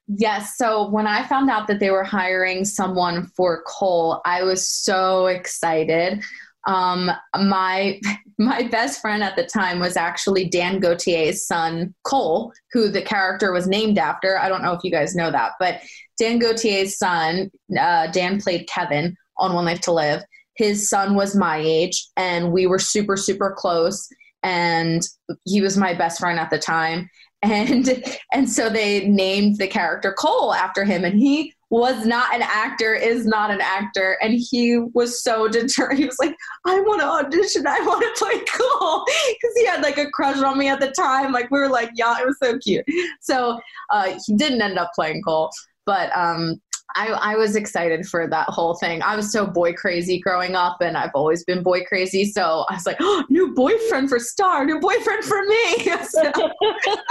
[0.08, 0.58] Yes.
[0.58, 5.28] So when I found out that they were hiring someone for Cole, I was so
[5.28, 6.24] excited.
[6.65, 8.00] Um, my
[8.39, 13.52] my best friend at the time was actually Dan Gauthier's son, Cole, who the character
[13.52, 14.38] was named after.
[14.38, 15.82] I don't know if you guys know that, but
[16.20, 20.22] Dan Gauthier's son, uh, Dan played Kevin on One Life to Live.
[20.56, 24.08] His son was my age, and we were super super close.
[24.43, 25.02] And
[25.46, 27.10] he was my best friend at the time
[27.41, 32.42] and and so they named the character Cole after him and he was not an
[32.42, 34.17] actor, is not an actor.
[34.21, 36.00] And he was so determined.
[36.00, 36.35] He was like,
[36.65, 37.67] I want to audition.
[37.67, 39.06] I want to play Cole.
[39.27, 41.31] Because he had like a crush on me at the time.
[41.31, 42.85] Like, we were like, yeah, it was so cute.
[43.21, 43.60] So
[43.90, 45.52] uh, he didn't end up playing Cole.
[45.85, 46.62] But um,
[46.98, 49.04] I, I was excited for that whole thing.
[49.04, 52.25] I was so boy crazy growing up, and I've always been boy crazy.
[52.25, 55.91] So I was like, oh, new boyfriend for Starr, new boyfriend for me.
[56.10, 56.31] so,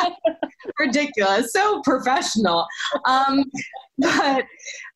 [0.80, 2.66] ridiculous, so professional.
[3.06, 3.44] Um,
[3.98, 4.44] but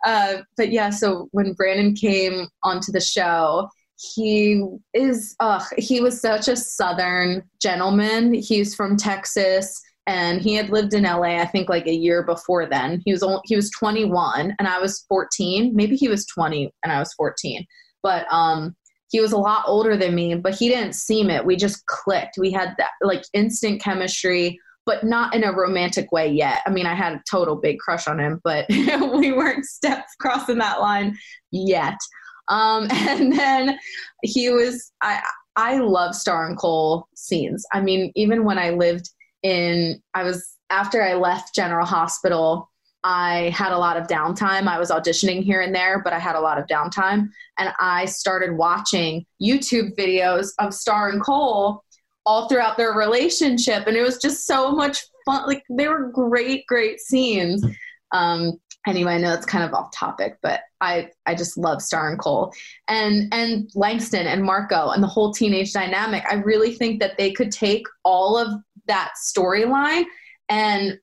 [0.05, 6.20] uh, but yeah, so when Brandon came onto the show, he is uh, he was
[6.20, 8.34] such a southern gentleman.
[8.34, 12.67] He's from Texas and he had lived in LA I think like a year before
[12.67, 13.03] then.
[13.05, 15.75] He was only, he was 21 and I was 14.
[15.75, 17.65] Maybe he was 20 and I was 14.
[18.03, 18.75] But um
[19.11, 21.45] he was a lot older than me, but he didn't seem it.
[21.45, 22.39] We just clicked.
[22.39, 26.61] We had that like instant chemistry, but not in a romantic way yet.
[26.65, 30.59] I mean, I had a total big crush on him, but we weren't steps crossing
[30.59, 31.19] that line
[31.51, 31.97] yet.
[32.49, 33.79] Um, and then
[34.23, 35.21] he was I
[35.57, 37.67] I love Starr and Cole scenes.
[37.73, 39.11] I mean, even when I lived
[39.43, 42.70] in I was after I left General Hospital,
[43.03, 44.66] I had a lot of downtime.
[44.66, 47.30] I was auditioning here and there, but I had a lot of downtime.
[47.59, 51.82] And I started watching YouTube videos of Starr and Cole
[52.26, 53.86] all throughout their relationship.
[53.86, 55.47] And it was just so much fun.
[55.47, 57.64] Like they were great, great scenes.
[58.12, 62.11] Um, anyway, I know it's kind of off topic, but I, I just love Starr
[62.11, 62.53] and Cole
[62.88, 66.24] and, and Langston and Markko and the whole teenage dynamic.
[66.30, 68.61] I really think that they could take all of
[68.91, 70.05] that storyline
[70.51, 70.99] and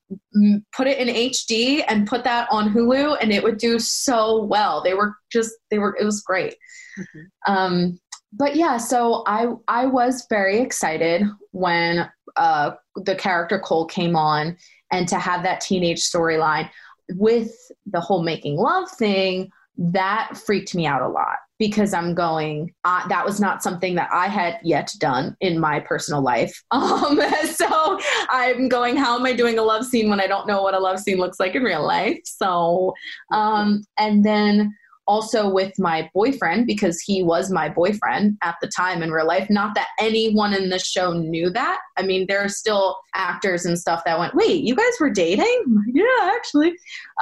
[0.75, 4.83] put it in HD and put that on Hulu, and it would do so well.
[4.83, 6.57] They were just they were it was great.
[6.99, 7.53] Mm-hmm.
[7.53, 7.99] Um,
[8.33, 14.57] but yeah, so I I was very excited when uh, the character Cole came on,
[14.91, 16.69] and to have that teenage storyline
[17.11, 17.51] with
[17.85, 23.08] the whole making love thing that freaked me out a lot because I'm going, uh,
[23.08, 26.64] that was not something that I had yet done in my personal life.
[26.78, 27.20] Um,
[27.53, 27.99] so
[28.30, 30.80] I'm going, how am I doing a love scene when I don't know what a
[30.80, 32.20] love scene looks like in real life?
[32.24, 32.93] So,
[33.32, 34.74] um, and then
[35.08, 39.49] also with my boyfriend, because he was my boyfriend at the time in real life.
[39.49, 41.80] Not that anyone in the show knew that.
[41.97, 45.64] I mean, there are still actors and stuff that went, wait, you guys were dating?
[45.93, 46.74] Yeah, actually.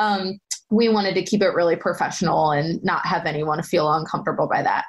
[0.02, 0.38] Um,
[0.70, 4.86] we wanted to keep it really professional and not have anyone feel uncomfortable by that.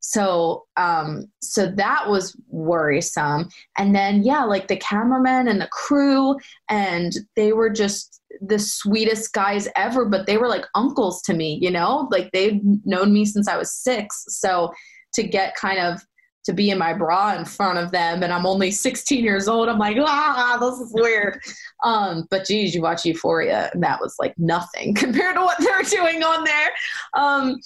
[0.00, 3.48] So um so that was worrisome.
[3.76, 6.36] And then yeah like the cameraman and the crew
[6.68, 11.58] and they were just the sweetest guys ever but they were like uncles to me
[11.60, 12.08] you know?
[12.10, 14.24] Like they've known me since i was six.
[14.28, 14.72] So
[15.14, 16.00] to get kind of
[16.50, 19.68] to be in my bra in front of them and I'm only 16 years old.
[19.68, 21.40] I'm like, ah, this is weird.
[21.84, 25.82] Um, but geez, you watch Euphoria and that was like nothing compared to what they're
[25.82, 26.70] doing on there.
[27.14, 27.56] Um,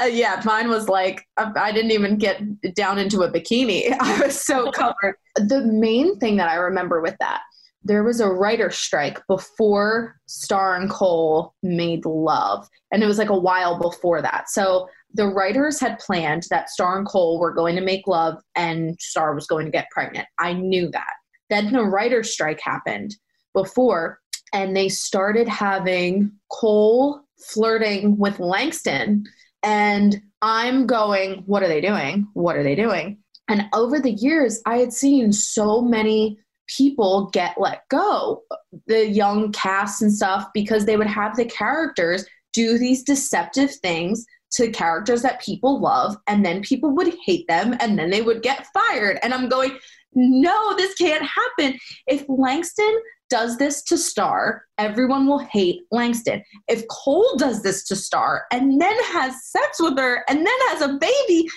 [0.00, 2.40] uh, yeah, mine was like, I, I didn't even get
[2.74, 3.94] down into a bikini.
[4.00, 5.16] I was so covered.
[5.36, 7.40] the main thing that I remember with that,
[7.82, 12.68] there was a writer strike before Starr and Cole made love.
[12.92, 14.50] And it was like a while before that.
[14.50, 18.96] So the writers had planned that Starr and Cole were going to make love and
[19.00, 20.26] Starr was going to get pregnant.
[20.38, 21.12] I knew that.
[21.48, 23.16] Then the writer's strike happened
[23.54, 24.20] before,
[24.52, 29.24] and they started having Cole flirting with Langston.
[29.62, 32.28] And I'm going, what are they doing?
[32.34, 33.18] What are they doing?
[33.48, 36.38] And over the years, I had seen so many
[36.76, 38.42] people get let go,
[38.86, 44.24] the young cast and stuff, because they would have the characters do these deceptive things
[44.52, 48.42] to characters that people love and then people would hate them and then they would
[48.42, 49.18] get fired.
[49.22, 49.78] And i'm going
[50.14, 51.78] no this can't happen.
[52.06, 56.42] If langston does this to Starr everyone will hate langston.
[56.68, 60.82] If cole does this to Starr and then has sex with her and then has
[60.82, 61.48] a baby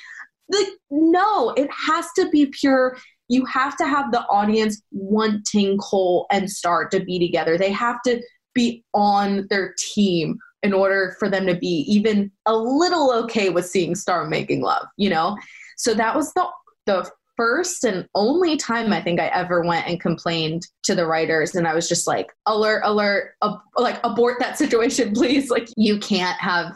[0.51, 2.97] like no it has to be pure.
[3.29, 7.57] You have to have the audience wanting cole and Starr to be together.
[7.57, 8.21] They have to
[8.53, 13.65] be on their team in order for them to be even a little okay with
[13.65, 15.37] seeing Starr making love, you know?
[15.77, 16.47] So that was the
[16.85, 21.55] the first and only time I think I ever went and complained to the writers
[21.55, 25.97] and I was just like alert alert ab- like abort that situation please like you
[25.97, 26.73] can't have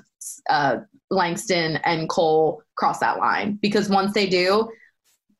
[0.49, 0.77] uh,
[1.11, 4.69] Langston and Cole cross that line because once they do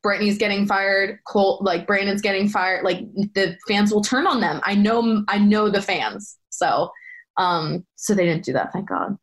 [0.02, 3.00] Brittany's getting fired, Cole like Brandon's getting fired, like
[3.34, 4.60] the fans will turn on them.
[4.62, 6.36] I know I know the fans.
[6.50, 6.90] So
[7.38, 9.16] um, so they didn't do that, thank God.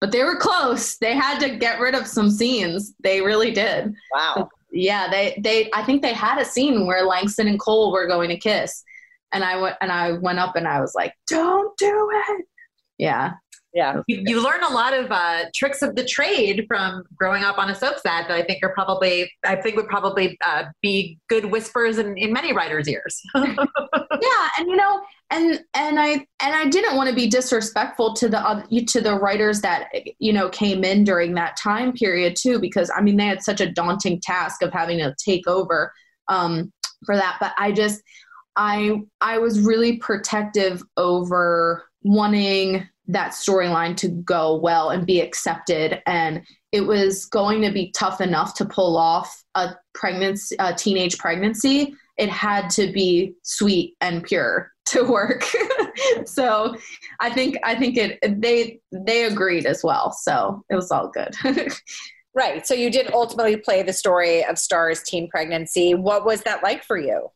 [0.00, 0.98] But they were close.
[0.98, 2.92] They had to get rid of some scenes.
[3.02, 3.94] They really did.
[4.12, 4.50] Wow.
[4.70, 8.28] yeah, they they I think they had a scene where Langston and Cole were going
[8.28, 8.82] to kiss.
[9.32, 12.44] And I went and I went up and I was like, "Don't do it."
[12.98, 13.32] Yeah.
[13.76, 14.00] Yeah.
[14.06, 17.68] You, you learn a lot of uh, tricks of the trade from growing up on
[17.68, 21.44] a soap set that I think are probably, I think would probably uh, be good
[21.44, 23.20] whispers in, in many writers' ears.
[23.34, 28.28] yeah, and you know, and and I and I didn't want to be disrespectful to
[28.28, 32.60] the uh, to the writers that you know came in during that time period too,
[32.60, 35.92] because I mean they had such a daunting task of having to take over
[36.28, 36.72] um,
[37.04, 37.38] for that.
[37.40, 38.02] But I just
[38.54, 46.02] I I was really protective over wanting that storyline to go well and be accepted.
[46.06, 51.18] And it was going to be tough enough to pull off a pregnancy a teenage
[51.18, 51.94] pregnancy.
[52.16, 55.44] It had to be sweet and pure to work.
[56.26, 56.76] So
[57.20, 60.12] i think i think it they they agreed as well.
[60.12, 61.34] So it was all good.
[62.36, 62.66] Right.
[62.66, 65.94] So you did ultimately play the story of Starr's teen pregnancy.
[65.94, 67.30] What was that like for you?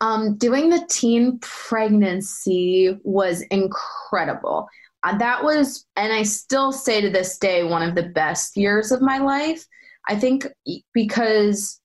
[0.00, 4.66] Um, doing the teen pregnancy was incredible.
[5.02, 8.92] Uh, that was, and I still say to this day, one of the best years
[8.92, 9.66] of my life.
[10.08, 10.46] I think
[10.94, 11.78] because,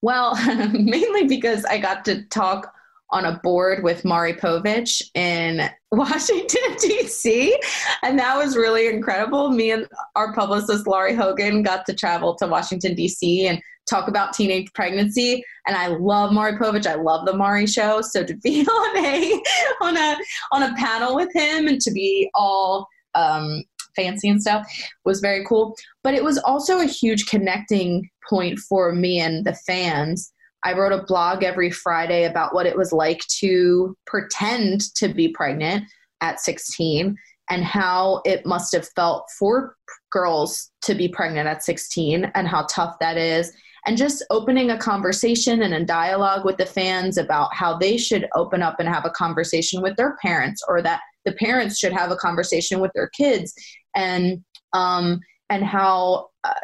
[0.00, 0.36] well,
[0.72, 2.72] mainly because I got to talk
[3.12, 7.56] on a board with Maury Povich in Washington, D.C.
[8.02, 9.50] And that was really incredible.
[9.50, 9.86] Me and
[10.16, 13.46] our publicist, Laurie Hogan, got to travel to Washington, D.C.
[13.46, 15.44] and talk about teenage pregnancy.
[15.66, 16.86] And I love Maury Povich.
[16.86, 18.00] I love the Maury show.
[18.00, 19.42] So to be on a
[19.82, 20.16] on a
[20.52, 23.62] on a panel with him and to be all um,
[23.94, 24.66] fancy and stuff
[25.04, 25.76] was very cool.
[26.02, 30.32] But it was also a huge connecting point for me and the fans.
[30.64, 35.28] I wrote a blog every Friday about what it was like to pretend to be
[35.28, 35.84] pregnant
[36.20, 37.16] at 16
[37.50, 39.76] and how it must have felt for
[40.10, 43.52] girls to be pregnant at 16 and how tough that is.
[43.84, 48.28] And just opening a conversation and a dialogue with the fans about how they should
[48.36, 52.12] open up and have a conversation with their parents or that the parents should have
[52.12, 53.52] a conversation with their kids
[53.96, 54.42] and
[54.72, 56.54] um and how uh,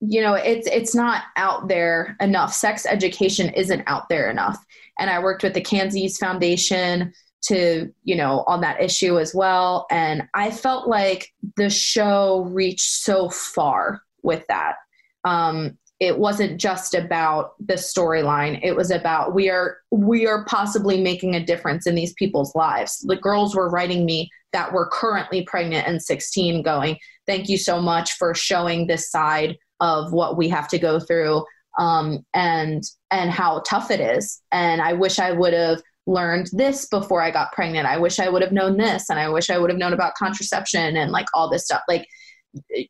[0.00, 2.52] you know it's it's not out there enough.
[2.52, 4.58] Sex education isn't out there enough.
[4.98, 9.86] And i worked with the Candie's foundation to you know on that issue as well.
[9.90, 14.76] And i felt like the show reached so far with that.
[15.24, 18.58] Um, it wasn't just about the storyline.
[18.62, 23.04] It was about we are we are possibly making a difference in these people's lives.
[23.06, 27.80] The girls were writing me that were currently pregnant and 16 going thank you so
[27.80, 31.44] much for showing this side of what we have to go through
[31.78, 34.40] um, and and how tough it is.
[34.52, 37.86] And i wish i would have learned this before i got pregnant.
[37.86, 40.14] I wish i would have known this and i wish i would have known about
[40.14, 41.82] contraception and like all this stuff.
[41.88, 42.06] Like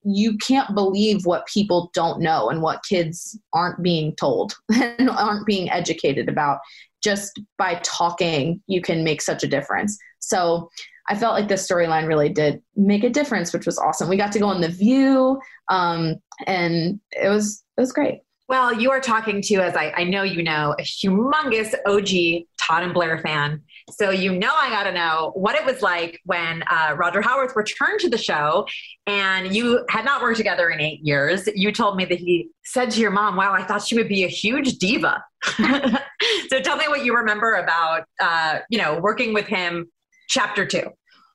[0.03, 5.47] you can't believe what people don't know and what kids aren't being told and aren't
[5.47, 6.59] being educated about.
[7.03, 9.99] Just by talking you can make such a difference.
[10.19, 10.71] So
[11.09, 14.33] i felt like this storyline really did make a difference which was awesome we got
[14.33, 18.21] to go on the view um, and it was it was great
[18.51, 22.83] well, you are talking to, as I, I, know you know, a humongous OG Todd
[22.83, 23.63] and Blair fan.
[23.93, 27.55] So you know I got to know what it was like when uh, Roger Howarth
[27.55, 28.67] returned to the show
[29.07, 31.49] and you had not worked together in eight years.
[31.55, 34.25] You told me that he said to your mom, wow, I thought she would be
[34.25, 35.23] a huge diva.
[35.45, 39.89] so tell me what you remember about, uh, you know, working with him
[40.31, 40.85] chapter two.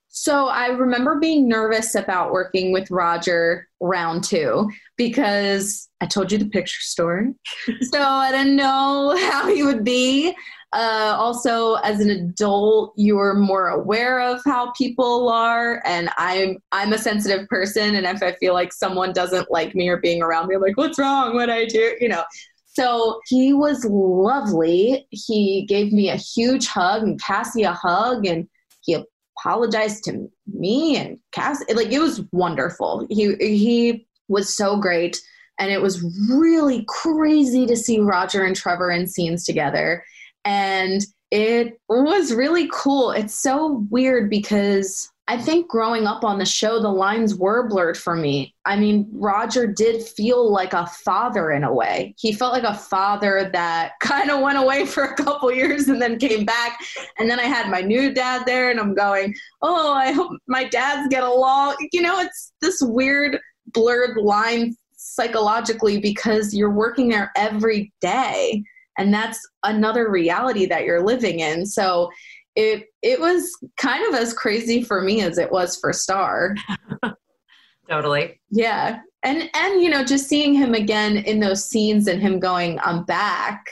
[0.09, 6.37] So I remember being nervous about working with Roger round two because I told you
[6.37, 7.33] the picture story.
[7.81, 10.33] so I didn't know how he would be.
[10.71, 16.57] Uh, also, as an adult, you are more aware of how people are, and I'm
[16.71, 20.21] I'm a sensitive person, and if I feel like someone doesn't like me or being
[20.21, 21.33] around me, I'm like, "What's wrong?
[21.33, 22.23] What I do?" You know.
[22.65, 25.07] So he was lovely.
[25.11, 28.45] He gave me a huge hug and Kassie a hug, and
[28.85, 29.03] he
[29.37, 31.63] apologized to me and Cass.
[31.73, 33.05] Like it was wonderful.
[33.09, 35.19] He he was so great,
[35.59, 40.03] and it was really crazy to see Roger and Trevor in scenes together,
[40.43, 43.11] and it was really cool.
[43.11, 47.97] It's so weird because I think growing up on the show, the lines were blurred
[47.97, 48.53] for me.
[48.63, 52.13] I mean, Roger did feel like a father in a way.
[52.19, 55.99] He felt like a father that kind of went away for a couple years and
[55.99, 56.79] then came back.
[57.17, 60.65] And then I had my new dad there, and I'm going, oh, I hope my
[60.65, 61.75] dads get along.
[61.91, 63.39] You know, it's this weird
[63.73, 68.63] blurred line psychologically because you're working there every day.
[68.97, 71.65] And that's another reality that you're living in.
[71.65, 72.09] So
[72.55, 76.55] it it was kind of as crazy for me as it was for Starr.
[77.89, 78.39] totally.
[78.49, 78.99] Yeah.
[79.23, 83.03] And and you know, just seeing him again in those scenes and him going, I'm
[83.03, 83.65] back.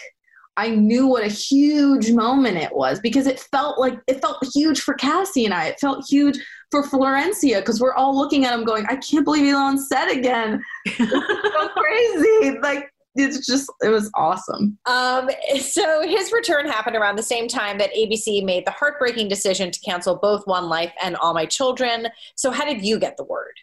[0.56, 4.82] I knew what a huge moment it was because it felt like it felt huge
[4.82, 5.68] for Kassie and I.
[5.68, 6.38] It felt huge
[6.70, 10.16] for Florencia because we're all looking at him going, I can't believe he's on set
[10.16, 10.62] again.
[10.96, 12.60] so crazy.
[12.62, 14.78] Like it's just it was awesome.
[14.86, 19.72] Um, so his return happened around the same time that ABC made the heartbreaking decision
[19.72, 22.08] to cancel both One Life and All My Children.
[22.36, 23.54] So how did you get the word?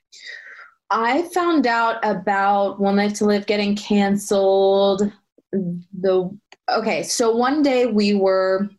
[0.90, 5.10] I found out about One Life to Live getting canceled.
[5.52, 6.38] The
[6.68, 8.70] okay, so one day we were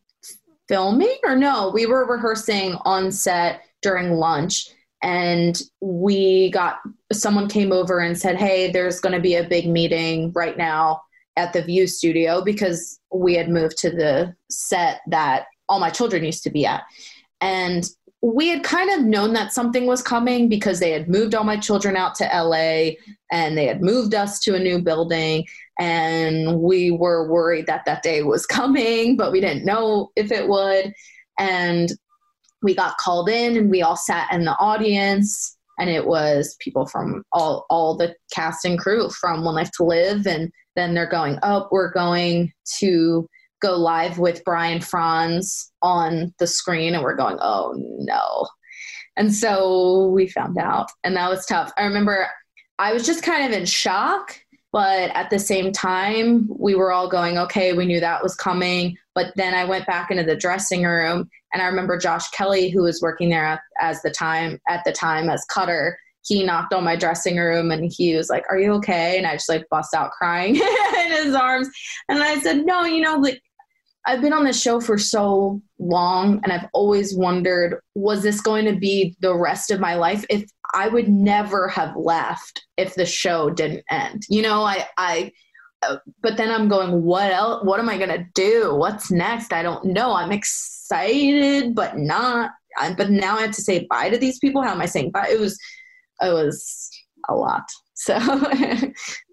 [0.68, 4.70] filming, or no, we were rehearsing on set during lunch,
[5.04, 6.80] and we got
[7.12, 11.02] someone came over and said, "Hey, there's going to be a big meeting right now
[11.38, 16.24] at the View Studio because we had moved to the set that all my children
[16.24, 16.84] used to be at."
[17.40, 17.90] And
[18.22, 21.58] we had kind of known that something was coming because they had moved all my
[21.58, 22.92] children out to LA
[23.32, 25.46] and they had moved us to a new building.
[25.80, 30.48] And we were worried that that day was coming but we didn't know if it
[30.48, 30.94] would.
[31.40, 31.92] And
[32.62, 36.86] we got called in and we all sat in the audience and it was people
[36.86, 41.10] from all all the cast and crew from One Life to Live and then they're
[41.10, 43.28] going oh we're going to
[43.62, 48.48] go live with Brian Frons on the screen, and we're going, oh no.
[49.16, 51.72] And so we found out, and that was tough.
[51.78, 52.28] I remember
[52.80, 54.41] I was just kind of in shock,
[54.72, 58.98] but at the same time, we were all going, okay, we knew that was coming.
[59.14, 62.84] But then I went back into the dressing room, and I remember Josh Kelly, who
[62.84, 66.96] was working there as the time at the time as Cutter, he knocked on my
[66.96, 69.18] dressing room and he was like, Are you okay?
[69.18, 71.68] And I just like bust out crying in his arms.
[72.10, 73.42] And I said, No, you know, like
[74.06, 78.66] I've been on this show for so long and I've always wondered was this going
[78.66, 83.06] to be the rest of my life if I would never have left if the
[83.06, 84.24] show didn't end.
[84.30, 85.32] You know, I I
[85.84, 88.76] uh, but then I'm going what else what am I going to do?
[88.76, 89.54] What's next?
[89.54, 90.14] I don't know.
[90.14, 92.52] I'm excited but not
[92.98, 94.62] but now I have to say bye to these people.
[94.62, 95.30] How am I saying bye?
[95.30, 95.58] It was
[96.22, 96.90] it was
[97.30, 97.64] a lot.
[98.02, 98.18] So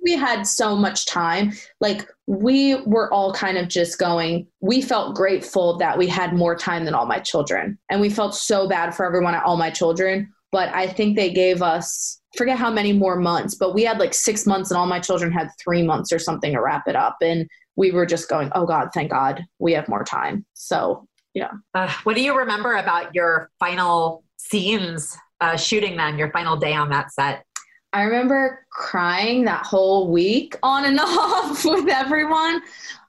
[0.05, 1.53] we had so much time.
[1.81, 6.55] Like we were all kind of just going, we felt grateful that we had more
[6.55, 7.79] time than all my children.
[7.89, 10.31] And we felt so bad for everyone at all my children.
[10.51, 14.15] But I think they gave us, forget how many more months, but we had like
[14.15, 17.17] six months and all my children had three months or something to wrap it up.
[17.21, 17.47] And
[17.77, 20.45] we were just going, oh God, thank God we have more time.
[20.55, 21.51] So, yeah.
[21.75, 26.75] Uh, what do you remember about your final scenes uh, shooting them, your final day
[26.75, 27.45] on that set?
[27.93, 32.61] I remember crying that whole week on and off with everyone.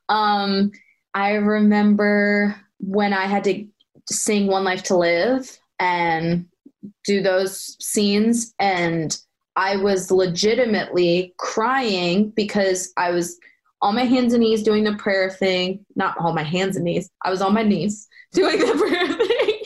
[0.09, 0.71] Um,
[1.13, 3.65] I remember when I had to
[4.09, 6.45] sing One Life to Live and
[7.05, 9.17] do those scenes, and
[9.55, 13.37] I was legitimately crying because I was
[13.81, 15.85] on my hands and knees doing the prayer thing.
[15.95, 19.59] Not on my hands and knees, I was on my knees doing the prayer thing.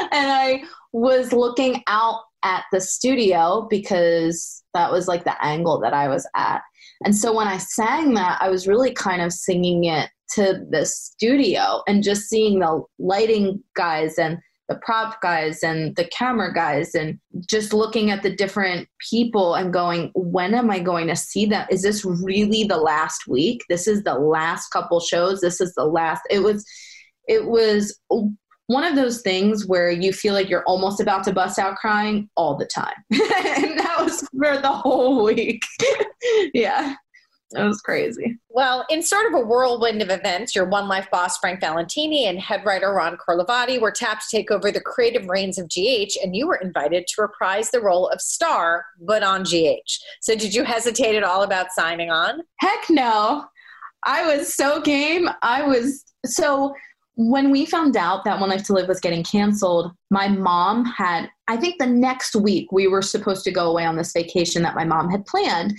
[0.12, 5.94] and I was looking out at the studio because that was like the angle that
[5.94, 6.62] I was at.
[7.04, 10.86] And so when I sang that, I was really kind of singing it to the
[10.86, 14.38] studio and just seeing the lighting guys and
[14.70, 17.18] the prop guys and the camera guys and
[17.50, 21.66] just looking at the different people and going when am i going to see them
[21.70, 25.84] is this really the last week this is the last couple shows this is the
[25.84, 26.64] last it was
[27.26, 27.98] it was
[28.70, 32.30] one of those things where you feel like you're almost about to bust out crying
[32.36, 32.94] all the time.
[33.10, 35.60] and that was for the whole week.
[36.54, 36.94] yeah.
[37.52, 38.38] That was crazy.
[38.48, 42.38] Well, in sort of a whirlwind of events, your One Life boss, Frank Valentini, and
[42.38, 46.36] head writer Ron Carlivati were tapped to take over the creative reins of GH, and
[46.36, 49.98] you were invited to reprise the role of Starr, but on GH.
[50.20, 52.40] So, did you hesitate at all about signing on?
[52.60, 53.46] Heck no.
[54.04, 55.28] I was so game.
[55.42, 56.74] I was so
[57.16, 61.28] when we found out that One Life to Live was getting canceled, my mom had,
[61.48, 64.74] I think the next week, we were supposed to go away on this vacation that
[64.74, 65.74] my mom had planned.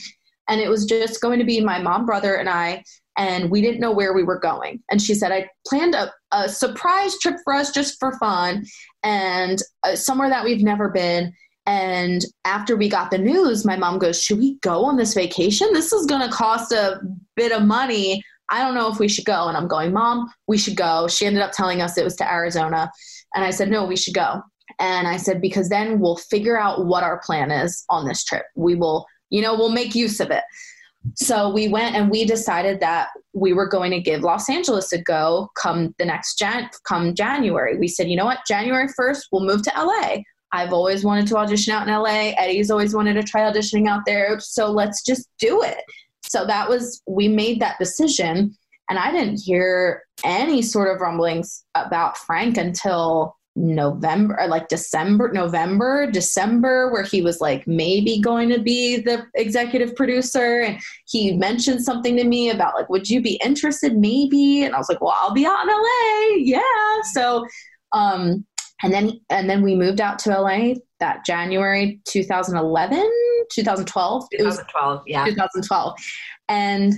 [0.52, 2.84] And it was just going to be my mom, brother, and I.
[3.18, 4.84] And we didn't know where we were going.
[4.92, 8.66] And she said, I planned a, a surprise trip for us just for fun
[9.02, 11.34] and uh, somewhere that we've never been.
[11.66, 15.74] And after we got the news, my mom goes, Should we go on this vacation?
[15.74, 17.00] This is going to cost a
[17.36, 19.48] bit of money I don't know if we should go.
[19.48, 21.08] And I'm going, Mom, we should go.
[21.08, 22.92] She ended up telling us it was to Arizona.
[23.34, 24.42] And I said, No, we should go.
[24.78, 28.44] And I said, Because then we'll figure out what our plan is on this trip.
[28.56, 30.44] We will, you know, we'll make use of it.
[31.16, 35.02] So we went and we decided that we were going to give Los Angeles a
[35.02, 37.78] go come the next Jan- come January.
[37.78, 40.18] We said, you know what, January 1st, we'll move to LA.
[40.52, 42.34] I've always wanted to audition out in LA.
[42.38, 44.40] Eddie's always wanted to try auditioning out there.
[44.40, 45.80] So let's just do it.
[46.22, 48.56] So that was, we made that decision.
[48.90, 55.32] And I didn't hear any sort of rumblings about Frank until November or like December,
[55.34, 60.62] November, December, where he was like maybe going to be the executive producer.
[60.62, 63.98] And he mentioned something to me about like, would you be interested?
[63.98, 64.64] Maybe.
[64.64, 66.36] And I was like, well, I'll be out in LA.
[66.38, 67.02] Yeah.
[67.14, 67.46] So,
[67.92, 68.46] um,
[68.84, 72.98] and then, and then we moved out to LA that January 2011,
[73.52, 74.28] 2012.
[74.32, 75.02] 2012.
[75.08, 75.26] yeah.
[75.26, 75.94] 2012.
[76.48, 76.94] And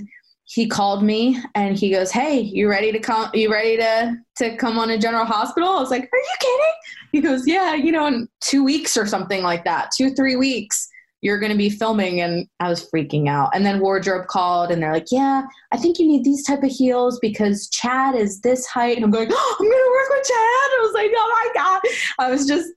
[0.54, 3.28] he called me and he goes, "Hey, you ready to come?
[3.34, 6.72] You ready to to come on a General Hospital?" I was like, "Are you kidding?"
[7.10, 10.88] He goes, "Yeah, you know, in two weeks or something like that, two three weeks."
[11.22, 13.48] You're going to be filming, and I was freaking out.
[13.54, 15.42] And then wardrobe called, and they're like, "Yeah,
[15.72, 19.10] I think you need these type of heels because Chad is this height." And I'm
[19.10, 21.80] going, oh, "I'm going to work with Chad." I was like, "Oh my god!"
[22.20, 22.68] I was just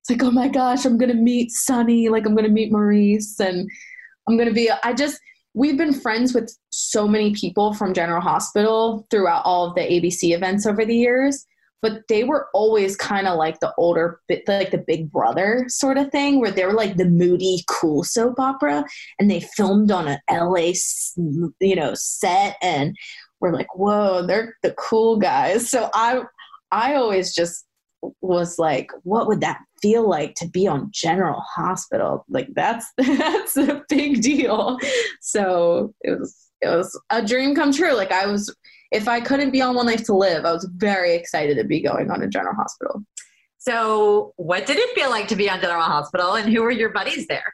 [0.00, 2.08] it's like, "Oh my gosh, I'm going to meet Sonny.
[2.08, 3.68] like I'm going to meet Maurice, and
[4.28, 5.18] I'm going to be." I just
[5.56, 10.34] we've been friends with so many people from General Hospital throughout all of the ABC
[10.34, 11.46] events over the years,
[11.80, 16.10] but they were always kind of like the older, like the big brother sort of
[16.10, 18.84] thing, where they were like the moody, cool soap opera,
[19.18, 20.72] and they filmed on an LA,
[21.16, 22.94] you know, set, and
[23.40, 25.70] we're like, whoa, they're the cool guys.
[25.70, 26.22] So I,
[26.70, 27.65] I always just
[28.20, 32.24] was like, what would that feel like to be on General Hospital?
[32.28, 34.78] Like that's that's a big deal.
[35.20, 37.94] So it was it was a dream come true.
[37.94, 38.54] Like I was
[38.92, 41.80] if I couldn't be on One Life to Live, I was very excited to be
[41.80, 43.02] going on a General Hospital.
[43.58, 46.90] So what did it feel like to be on General Hospital and who were your
[46.90, 47.52] buddies there?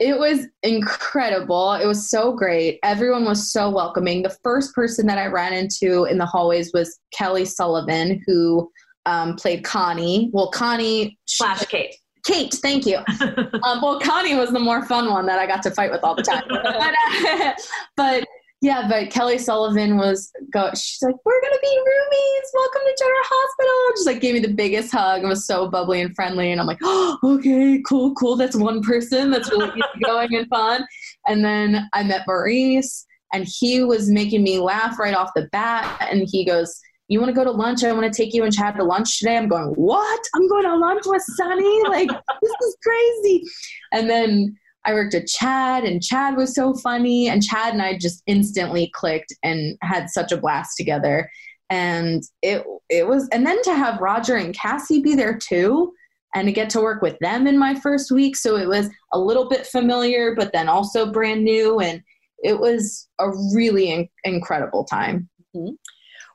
[0.00, 1.74] It was incredible.
[1.74, 2.80] It was so great.
[2.82, 4.22] Everyone was so welcoming.
[4.22, 8.68] The first person that I ran into in the hallways was Kelly Sullivan, who
[9.06, 10.30] um, played Connie.
[10.32, 11.96] Well, Connie slash Kate.
[12.24, 12.96] Kate, thank you.
[13.62, 16.14] um, well, Connie was the more fun one that I got to fight with all
[16.14, 16.44] the time.
[16.48, 17.52] but, uh,
[17.96, 18.24] but,
[18.62, 20.70] yeah, but Kelly Sullivan was go.
[20.70, 22.48] She's like, "We're gonna be roomies.
[22.54, 26.00] Welcome to General Hospital." Just like gave me the biggest hug and was so bubbly
[26.00, 26.50] and friendly.
[26.50, 28.36] And I'm like, "Oh, okay, cool, cool.
[28.36, 29.30] That's one person.
[29.30, 30.86] That's really going and fun."
[31.26, 36.08] And then I met Maurice, and he was making me laugh right off the bat.
[36.10, 36.80] And he goes
[37.14, 37.84] you want to go to lunch?
[37.84, 39.36] I want to take you and Chad to lunch today.
[39.36, 40.20] I'm going, what?
[40.34, 41.82] I'm going to lunch with Sonny?
[41.88, 43.44] Like, this is crazy.
[43.92, 47.28] And then I worked with Chad, and Chad was so funny.
[47.28, 51.30] And Chad and I just instantly clicked and had such a blast together.
[51.70, 55.92] And it it was, and then to have Roger and Kassie be there too,
[56.34, 59.18] and to get to work with them in my first week, so it was a
[59.18, 62.02] little bit familiar, but then also brand new, and
[62.42, 65.28] it was a really in- incredible time.
[65.56, 65.74] Mm-hmm.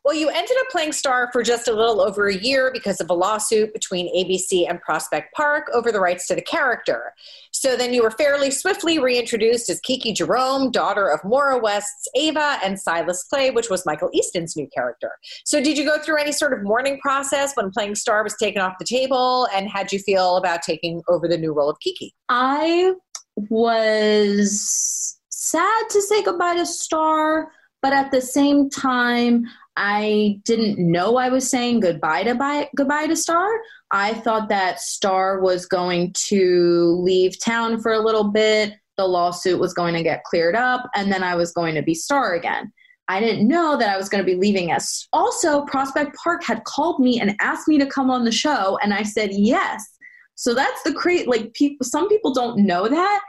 [0.10, 3.12] Well, you ended up playing Starr for just a little over a year because of
[3.12, 7.14] a lawsuit between ABC and Prospect Park over the rights to the character.
[7.51, 12.57] So then you were fairly swiftly reintroduced as Kiki Jerome, daughter of Maura West's Ava
[12.64, 15.12] and Silas Clay, which was Michael Easton's new character.
[15.45, 18.64] So did you go through any sort of mourning process when playing Starr was taken
[18.64, 19.47] off the table?
[19.53, 22.16] And how'd you feel about taking over the new role of Kiki?
[22.30, 22.93] I
[23.51, 27.51] was sad to say goodbye to Starr,
[27.84, 29.45] but at the same time,
[29.82, 33.49] I didn't know I was saying goodbye to bye, goodbye to Starr.
[33.91, 38.73] I thought that Starr was going to leave town for a little bit.
[38.97, 41.95] The lawsuit was going to get cleared up, and then I was going to be
[41.95, 42.73] Starr again.
[43.07, 45.07] I didn't know that I was going to be leaving us.
[45.13, 48.93] Also, Prospect Park had called me and asked me to come on the show, and
[48.93, 49.82] I said yes.
[50.36, 51.86] So that's the great like people.
[51.86, 53.21] Some people don't know that,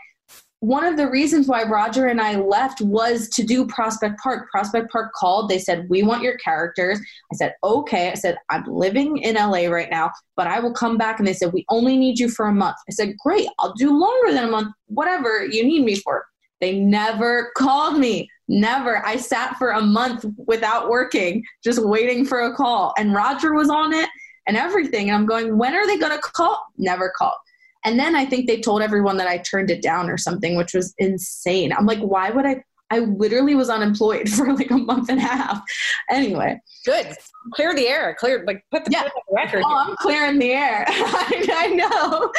[0.61, 4.51] one of the reasons why Roger and I left was to do Prospect Park.
[4.51, 5.49] Prospect Park called.
[5.49, 7.01] They said, We want your characters.
[7.33, 8.11] I said, Okay.
[8.11, 11.19] I said, I'm living in LA right now, but I will come back.
[11.19, 12.77] And they said, We only need you for a month.
[12.89, 13.49] I said, Great.
[13.59, 16.27] I'll do longer than a month, whatever you need me for.
[16.61, 18.29] They never called me.
[18.47, 19.05] Never.
[19.07, 22.93] I sat for a month without working, just waiting for a call.
[22.99, 24.11] And Roger was on it
[24.47, 25.09] and everything.
[25.09, 26.67] And I'm going, When are they going to call?
[26.77, 27.39] Never called.
[27.85, 30.74] And then I think they told everyone that I turned it down or something, which
[30.74, 31.72] was insane.
[31.72, 32.62] I'm like, why would I?
[32.93, 35.62] I literally was unemployed for like a month and a half.
[36.11, 36.61] Anyway.
[36.85, 37.14] Good.
[37.55, 38.16] Clear the air.
[38.18, 39.05] Clear, like, put the, yeah.
[39.05, 39.62] the record.
[39.64, 40.85] Oh, I'm clearing the air.
[40.89, 42.33] I, I know.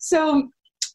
[0.00, 0.50] so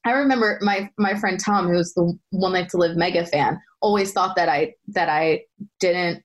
[0.05, 4.13] I remember my my friend Tom, who's the One Life to Live mega fan, always
[4.13, 5.43] thought that I that I
[5.79, 6.23] didn't.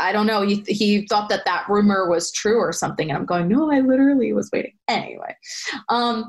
[0.00, 0.42] I don't know.
[0.42, 3.80] He he thought that that rumor was true or something, and I'm going, no, I
[3.80, 4.72] literally was waiting.
[4.88, 5.36] Anyway,
[5.88, 6.28] um,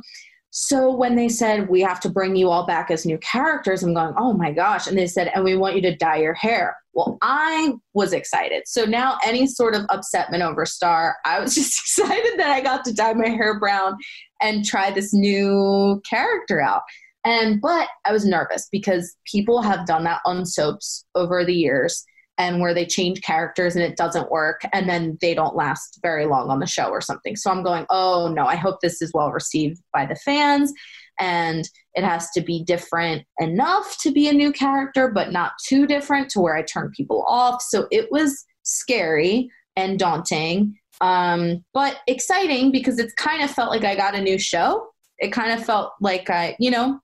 [0.51, 3.93] so when they said, we have to bring you all back as new characters, I'm
[3.93, 4.85] going, oh my gosh.
[4.85, 6.75] And they said, and we want you to dye your hair.
[6.93, 8.63] Well, I was excited.
[8.65, 12.83] So now any sort of upsetment over Starr, I was just excited that I got
[12.83, 13.97] to dye my hair brown
[14.41, 16.81] and try this new character out.
[17.23, 22.03] And, but I was nervous because people have done that on soaps over the years
[22.41, 26.25] and where they change characters and it doesn't work and then they don't last very
[26.25, 27.35] long on the show or something.
[27.35, 30.73] So I'm going, oh no, I hope this is well received by the fans
[31.19, 35.85] and it has to be different enough to be a new character, but not too
[35.85, 37.61] different to where I turn people off.
[37.61, 43.83] So it was scary and daunting, um, but exciting because it's kind of felt like
[43.83, 44.87] I got a new show.
[45.19, 46.99] It kind of felt like I, you know,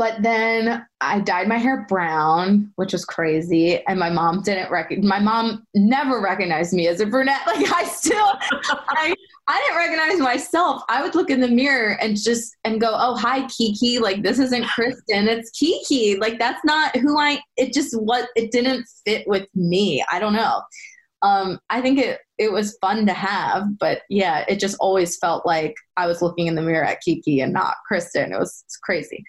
[0.00, 3.84] but then I dyed my hair brown, which was crazy.
[3.86, 7.42] And my mom didn't recognize, my mom never recognized me as a brunette.
[7.46, 9.14] Like I still, I,
[9.46, 10.82] I didn't recognize myself.
[10.88, 13.98] I would look in the mirror and just, and go, oh, hi, Kiki.
[13.98, 16.16] Like this isn't Kristen, it's Kiki.
[16.16, 20.02] Like that's not who I, it just what, it didn't fit with me.
[20.10, 20.62] I don't know.
[21.20, 25.44] Um, I think it, it was fun to have, but yeah, it just always felt
[25.44, 28.32] like I was looking in the mirror at Kiki and not Kristen.
[28.32, 29.22] It was crazy.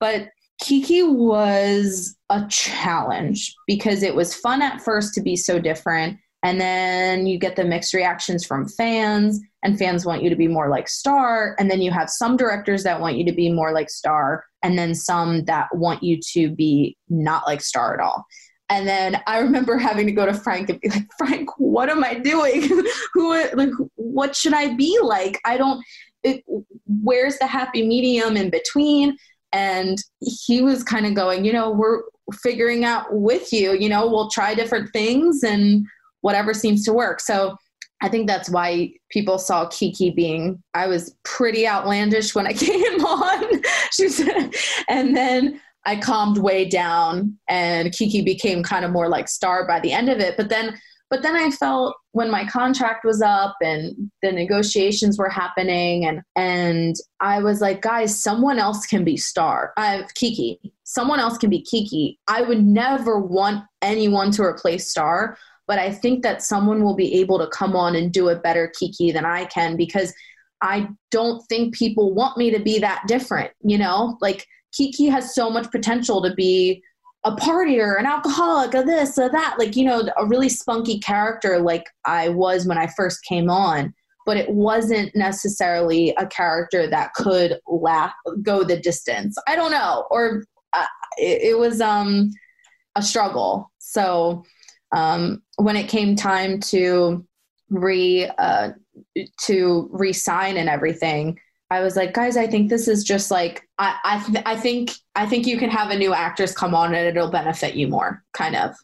[0.00, 0.28] But
[0.60, 6.18] Kiki was a challenge because it was fun at first to be so different.
[6.42, 10.48] And then you get the mixed reactions from fans, and fans want you to be
[10.48, 11.54] more like Starr.
[11.58, 14.78] And then you have some directors that want you to be more like Starr, and
[14.78, 18.24] then some that want you to be not like Starr at all.
[18.70, 22.02] And then I remember having to go to Frank and be like, Frank, what am
[22.02, 22.62] I doing?
[23.12, 25.38] Who, like, what should I be like?
[25.44, 25.84] I don't.
[26.22, 26.42] It,
[26.86, 29.16] where's the happy medium in between?
[29.52, 32.02] And he was kind of going you know we're
[32.42, 35.84] figuring out with you you know we'll try different things and
[36.20, 37.20] whatever seems to work.
[37.20, 37.56] So
[38.02, 43.04] i think that's why people saw kiki being i was pretty outlandish when i came
[43.04, 43.62] on.
[44.88, 49.80] And then i calmed way down and kiki became kind of more like Starr by
[49.80, 50.36] the end of it.
[50.38, 50.78] But then
[51.10, 56.22] but then I felt when my contract was up and the negotiations were happening and
[56.36, 59.72] and I was like, guys, someone else can be Starr.
[59.76, 60.60] I uh, have Kiki.
[60.84, 62.18] Someone else can be Kiki.
[62.26, 65.36] I would never want anyone to replace Starr,
[65.68, 68.72] but I think that someone will be able to come on and do a better
[68.76, 70.12] Kiki than I can because
[70.62, 74.18] I don't think people want me to be that different, you know?
[74.20, 76.82] Like Kiki has so much potential to be
[77.24, 81.58] a partier, an alcoholic, a this, a that, like, you know, a really spunky character
[81.58, 83.94] like I was when I first came on.
[84.26, 88.12] But it wasn't necessarily a character that could laugh,
[88.42, 89.36] go the distance.
[89.48, 90.06] I don't know.
[90.10, 90.86] Or uh,
[91.18, 92.30] it, it, was um,
[92.96, 93.70] a struggle.
[93.78, 94.44] So
[94.94, 97.26] um, when it came time to
[97.70, 98.70] re uh,
[99.46, 101.38] to resign and everything,
[101.70, 104.92] I was like, guys, I think this is just like I I, th- I think
[105.14, 108.22] I think you can have a new actress come on and it'll benefit you more,
[108.32, 108.74] kind of.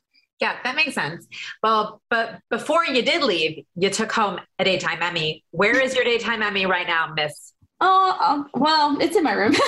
[0.41, 1.27] Yeah, that makes sense.
[1.63, 5.43] Well, but before you did leave, you took home a daytime Emmy.
[5.51, 7.55] Where is your daytime Emmy right now, Miss?
[7.81, 9.53] Oh, um, well, it's in my room.
[9.55, 9.61] okay.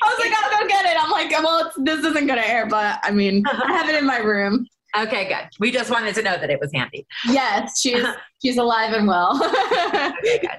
[0.00, 0.96] I was like, I'll go get it.
[1.02, 4.06] I'm like, well, this isn't going to air, but I mean, I have it in
[4.06, 4.66] my room.
[4.96, 5.48] Okay, good.
[5.60, 7.06] We just wanted to know that it was handy.
[7.26, 8.04] Yes, she's
[8.42, 9.36] she's alive and well.
[10.24, 10.50] okay, good,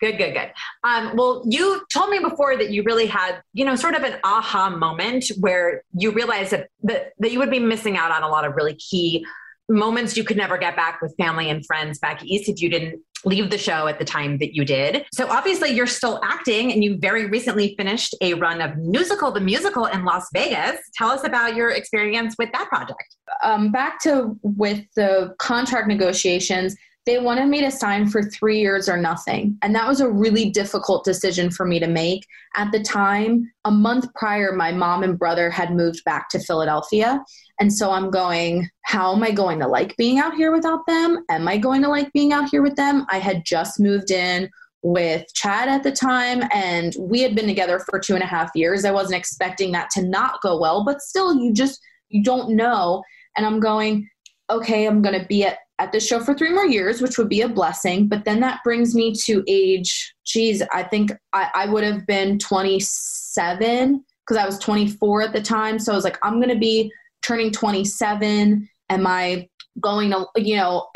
[0.00, 0.52] good, good, good.
[0.84, 4.18] Um, well, you told me before that you really had, you know, sort of an
[4.22, 8.28] aha moment where you realized that that, that you would be missing out on a
[8.28, 9.26] lot of really key
[9.68, 13.00] moments you could never get back with family and friends back east if you didn't
[13.24, 15.04] leave the show at the time that you did.
[15.12, 19.40] So obviously you're still acting and you very recently finished a run of Musical the
[19.40, 20.80] Musical in Las Vegas.
[20.96, 23.16] Tell us about your experience with that project.
[23.42, 28.88] Um, back to with the contract negotiations, they wanted me to sign for three years
[28.88, 29.58] or nothing.
[29.62, 32.24] And that was a really difficult decision for me to make.
[32.56, 37.20] At the time, a month prior, my mom and brother had moved back to Philadelphia.
[37.62, 41.24] And so I'm going, how am I going to like being out here without them?
[41.30, 43.06] Am I going to like being out here with them?
[43.08, 44.50] I had just moved in
[44.82, 48.50] with Chad at the time, and we had been together for two and a half
[48.56, 48.84] years.
[48.84, 53.04] I wasn't expecting that to not go well, but still, you just you don't know.
[53.36, 54.08] And I'm going,
[54.50, 57.28] okay, I'm going to be at at the show for three more years, which would
[57.28, 58.08] be a blessing.
[58.08, 62.40] But then that brings me to age, geez, I think I, I would have been
[62.40, 65.78] 27 because I was 24 at the time.
[65.78, 66.90] So I was like, I'm going to be
[67.22, 68.68] turning 27.
[68.90, 69.48] Am I
[69.80, 70.88] going to, you know,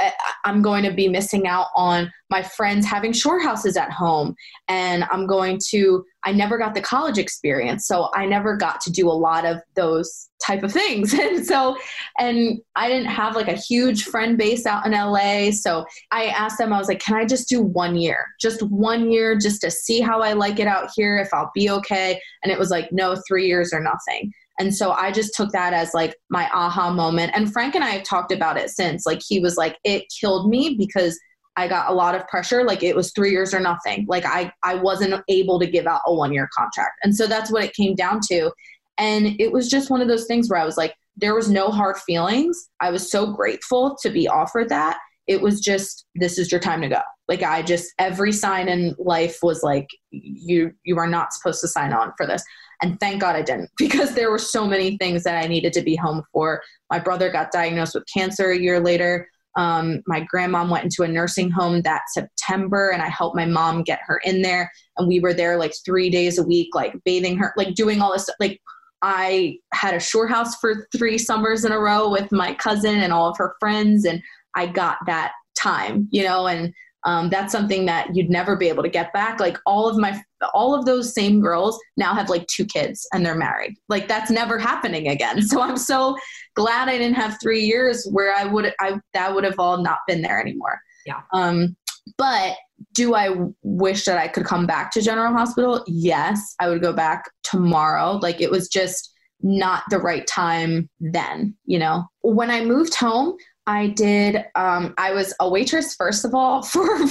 [0.44, 4.34] I'm going to be missing out on my friends having shore houses at home.
[4.68, 7.86] And I'm going to, I never got the college experience.
[7.86, 11.14] So I never got to do a lot of those type of things.
[11.26, 11.76] And so,
[12.18, 15.50] and I didn't have like a huge friend base out in LA.
[15.50, 18.26] So I asked them, I was like, can I just do one year?
[18.40, 21.70] Just one year just to see how I like it out here, if I'll be
[21.70, 22.20] okay.
[22.42, 24.32] And it was like, no, three years or nothing.
[24.58, 27.32] And so I just took that as like my aha moment.
[27.34, 29.04] And Frank and I have talked about it since.
[29.04, 31.18] Like he was like, it killed me because
[31.56, 32.64] I got a lot of pressure.
[32.64, 34.06] Like it was three years or nothing.
[34.08, 36.98] Like I, I wasn't able to give out a one year contract.
[37.02, 38.50] And so that's what it came down to.
[38.98, 41.70] And it was just one of those things where I was like, there was no
[41.70, 42.68] hard feelings.
[42.80, 44.98] I was so grateful to be offered that.
[45.26, 47.00] It was just, this is your time to go.
[47.26, 51.68] Like I just, every sign in life was like, you, you are not supposed to
[51.68, 52.44] sign on for this.
[52.82, 55.82] And thank God I didn't because there were so many things that I needed to
[55.82, 56.62] be home for.
[56.90, 59.28] My brother got diagnosed with cancer a year later.
[59.56, 63.82] Um, my grandmom went into a nursing home that September, and I helped my mom
[63.82, 64.70] get her in there.
[64.98, 68.12] And we were there like three days a week, like bathing her, like doing all
[68.12, 68.36] this stuff.
[68.38, 68.60] Like
[69.00, 73.14] I had a shore house for three summers in a row with my cousin and
[73.14, 74.22] all of her friends, and
[74.54, 76.72] I got that time, you know, and
[77.06, 79.38] um, that's something that you'd never be able to get back.
[79.38, 80.20] Like all of my,
[80.52, 83.76] all of those same girls now have like two kids and they're married.
[83.88, 85.40] Like that's never happening again.
[85.46, 86.16] So I'm so
[86.56, 90.00] glad I didn't have three years where I would, I that would have all not
[90.08, 90.80] been there anymore.
[91.06, 91.20] Yeah.
[91.32, 91.76] Um,
[92.18, 92.56] but
[92.92, 93.30] do I
[93.62, 95.84] wish that I could come back to General Hospital?
[95.86, 98.18] Yes, I would go back tomorrow.
[98.20, 102.04] Like it was just not the right time then, you know.
[102.22, 103.36] When I moved home,
[103.66, 104.44] I did.
[104.54, 106.62] Um, I was a waitress first of all.
[106.62, 106.84] For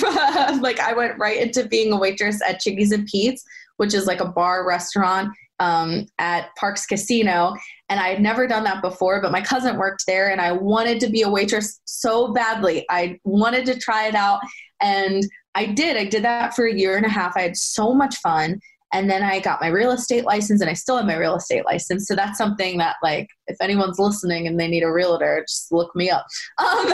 [0.62, 3.44] like, I went right into being a waitress at Chickies and Pete's,
[3.78, 7.56] which is like a bar restaurant um, at Parx Casino,
[7.90, 9.22] and I had never done that before.
[9.22, 12.86] But my cousin worked there, and I wanted to be a waitress so badly.
[12.90, 14.40] I wanted to try it out,
[14.82, 15.24] and
[15.56, 15.98] I did.
[15.98, 17.38] I did that for a year and a half.
[17.38, 18.60] I had so much fun.
[18.94, 21.66] And then I got my real estate license and I still have my real estate
[21.66, 22.08] license.
[22.08, 25.96] So that's something that like if anyone's listening and they need a realtor, just look
[25.96, 26.26] me up.
[26.58, 26.94] Um,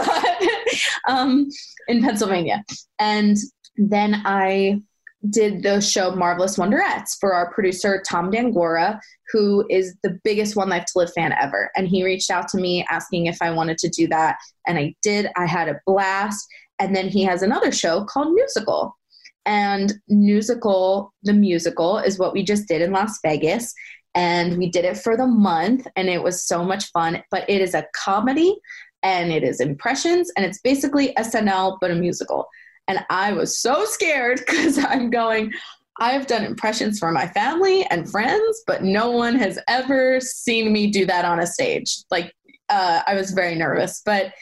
[1.07, 1.49] um,
[1.87, 2.63] in Pennsylvania.
[2.99, 3.37] And
[3.77, 4.81] then I
[5.29, 8.99] did the show Marvelous Wonderettes for our producer Tom D'Angora,
[9.31, 11.69] who is the biggest One Life to Live fan ever.
[11.75, 14.37] And he reached out to me asking if I wanted to do that.
[14.67, 15.27] And I did.
[15.37, 16.47] I had a blast.
[16.79, 18.97] And then he has another show called Musical.
[19.45, 23.73] And Musical, the musical, is what we just did in Las Vegas.
[24.13, 27.23] And we did it for the month, and it was so much fun.
[27.31, 28.57] But it is a comedy
[29.03, 32.47] and it is impressions, and it's basically SNL, but a musical.
[32.87, 35.51] And I was so scared because I'm going,
[35.99, 40.91] I've done impressions for my family and friends, but no one has ever seen me
[40.91, 42.03] do that on a stage.
[42.09, 42.33] Like,
[42.69, 44.33] uh, I was very nervous, but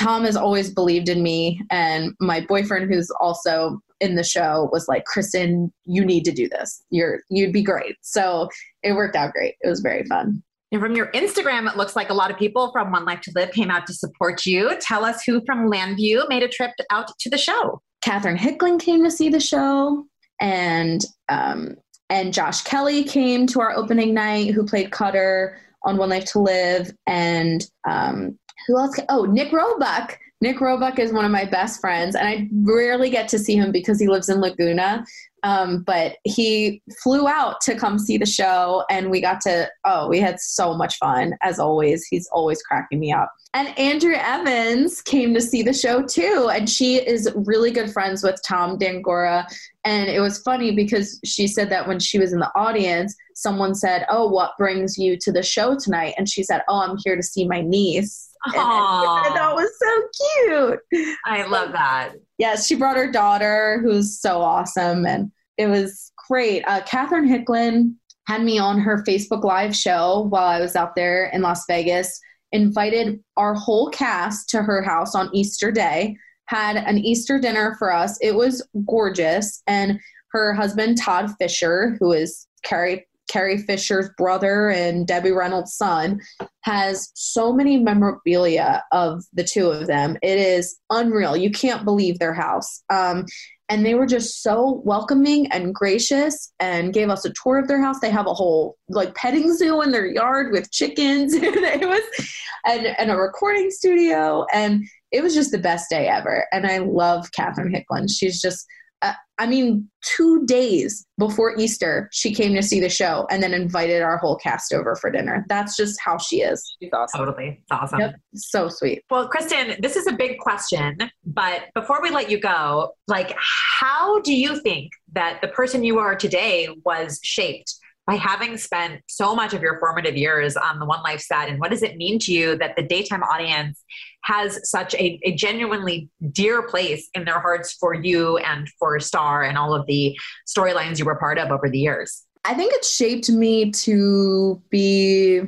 [0.00, 1.60] Tom has always believed in me.
[1.70, 6.48] And my boyfriend, who's also in the show, was like, Kristen, you need to do
[6.48, 6.82] this.
[6.90, 7.96] You're, you'd be great.
[8.02, 8.48] So
[8.82, 9.54] it worked out great.
[9.60, 10.42] It was very fun.
[10.72, 13.32] And from your Instagram, it looks like a lot of people from One Life to
[13.36, 14.76] Live came out to support you.
[14.80, 17.80] Tell us who from Llanview made a trip out to the show.
[18.02, 20.04] Catherine Hickland came to see the show,
[20.40, 21.76] and um,
[22.10, 26.40] and Josh Kelly came to our opening night, who played Cutter on One Life to
[26.40, 28.36] Live, and um,
[28.66, 28.98] who else?
[29.08, 30.18] Oh, Nick Roebuck.
[30.40, 33.72] Nick Roebuck is one of my best friends, and I rarely get to see him
[33.72, 35.04] because he lives in Laguna.
[35.42, 40.08] Um, but he flew out to come see the show, and we got to, oh,
[40.08, 42.06] we had so much fun, as always.
[42.06, 43.30] He's always cracking me up.
[43.52, 48.22] And Andrea Evans came to see the show too, and she is really good friends
[48.22, 49.46] with Tom D'Angora.
[49.84, 53.74] And it was funny because she said that when she was in the audience, someone
[53.74, 56.14] said, Oh, what brings you to the show tonight?
[56.18, 58.33] And she said, Oh, I'm here to see my niece.
[58.46, 61.16] And that was so cute.
[61.24, 62.12] I love that.
[62.38, 65.06] Yes, she brought her daughter, who's so awesome.
[65.06, 66.62] And it was great.
[66.66, 67.94] Uh, Catherine Hickland
[68.26, 72.20] had me on her Facebook Live show while I was out there in Las Vegas,
[72.52, 76.16] invited our whole cast to her house on Easter Day,
[76.46, 78.18] had an Easter dinner for us.
[78.20, 79.62] It was gorgeous.
[79.66, 80.00] And
[80.32, 86.20] her husband, Todd Fisher, who is Carrie Carrie Fisher's brother and Debbie Reynolds' son,
[86.64, 90.16] has so many memorabilia of the two of them.
[90.22, 91.36] It is unreal.
[91.36, 92.82] You can't believe their house.
[92.88, 93.26] Um,
[93.68, 97.80] and they were just so welcoming and gracious and gave us a tour of their
[97.80, 102.26] house they have a whole like petting zoo in their yard with chickens it was
[102.66, 106.76] and, and a recording studio and it was just the best day ever and i
[106.76, 108.66] love catherine Hickland she's just
[109.04, 113.52] uh, I mean, two days before Easter, she came to see the show and then
[113.52, 115.44] invited our whole cast over for dinner.
[115.48, 116.64] That's just how she is.
[116.80, 117.18] She's awesome.
[117.18, 117.60] Totally.
[117.60, 118.00] It's awesome.
[118.00, 118.14] Yep.
[118.34, 119.02] So sweet.
[119.10, 120.96] Well, Kristen, this is a big question,
[121.26, 125.98] but before we let you go, like, how do you think that the person you
[125.98, 127.74] are today was shaped
[128.06, 131.48] by having spent so much of your formative years on the One Life set?
[131.48, 133.82] And what does it mean to you that the daytime audience
[134.24, 139.44] has such a, a genuinely dear place in their hearts for you and for Starr
[139.44, 142.24] and all of the storylines you were part of over the years?
[142.44, 145.42] I think it shaped me to be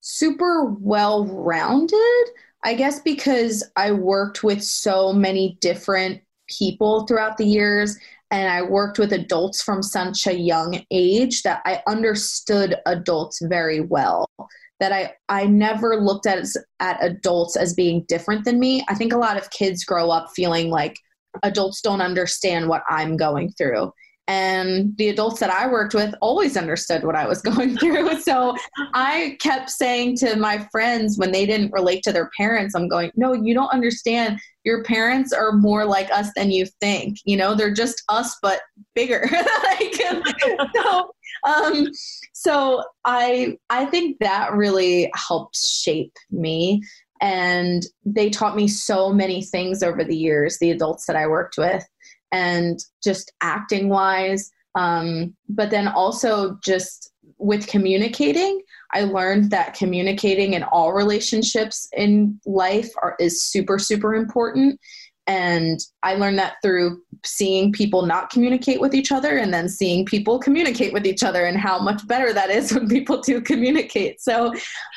[0.00, 2.24] super well rounded.
[2.64, 7.98] I guess because I worked with so many different people throughout the years
[8.30, 13.80] and I worked with adults from such a young age that I understood adults very
[13.80, 14.28] well.
[14.80, 16.46] that I I never looked at
[16.80, 18.84] at adults as being different than me.
[18.88, 20.96] I think a lot of kids grow up feeling like
[21.42, 23.92] adults don't understand what I'm going through.
[24.28, 28.20] And the adults that I worked with always understood what I was going through.
[28.20, 28.54] So
[28.94, 33.10] I kept saying to my friends when they didn't relate to their parents, I'm going,
[33.16, 34.38] no, you don't understand.
[34.64, 37.18] Your parents are more like us than you think.
[37.24, 38.60] You know, they're just us, but
[38.94, 39.26] bigger.
[39.64, 39.94] like,
[40.76, 41.10] so,
[41.44, 41.88] um,
[42.34, 46.82] so I I think that really helped shape me
[47.20, 51.58] and they taught me so many things over the years the adults that i worked
[51.58, 51.84] with
[52.32, 54.50] and just acting wise.
[54.74, 58.60] Um, but then also just with communicating
[58.92, 64.78] i learned that communicating in all relationships in life are, is super super important.
[65.26, 70.04] And i learned that through seeing people not communicate with each other and then seeing
[70.04, 74.20] people communicate with each other and how much better that is when people do communicate.
[74.20, 74.52] So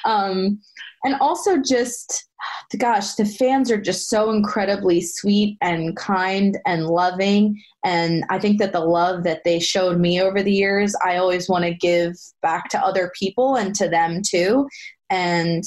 [0.06, 0.60] um,
[1.04, 2.28] and also just
[2.78, 7.62] gosh the fans are just so incredibly sweet and kind and loving.
[7.84, 11.50] And i think that the love that they showed me over the years i always
[11.50, 14.68] want to give back to other people and to them too.
[15.10, 15.64] And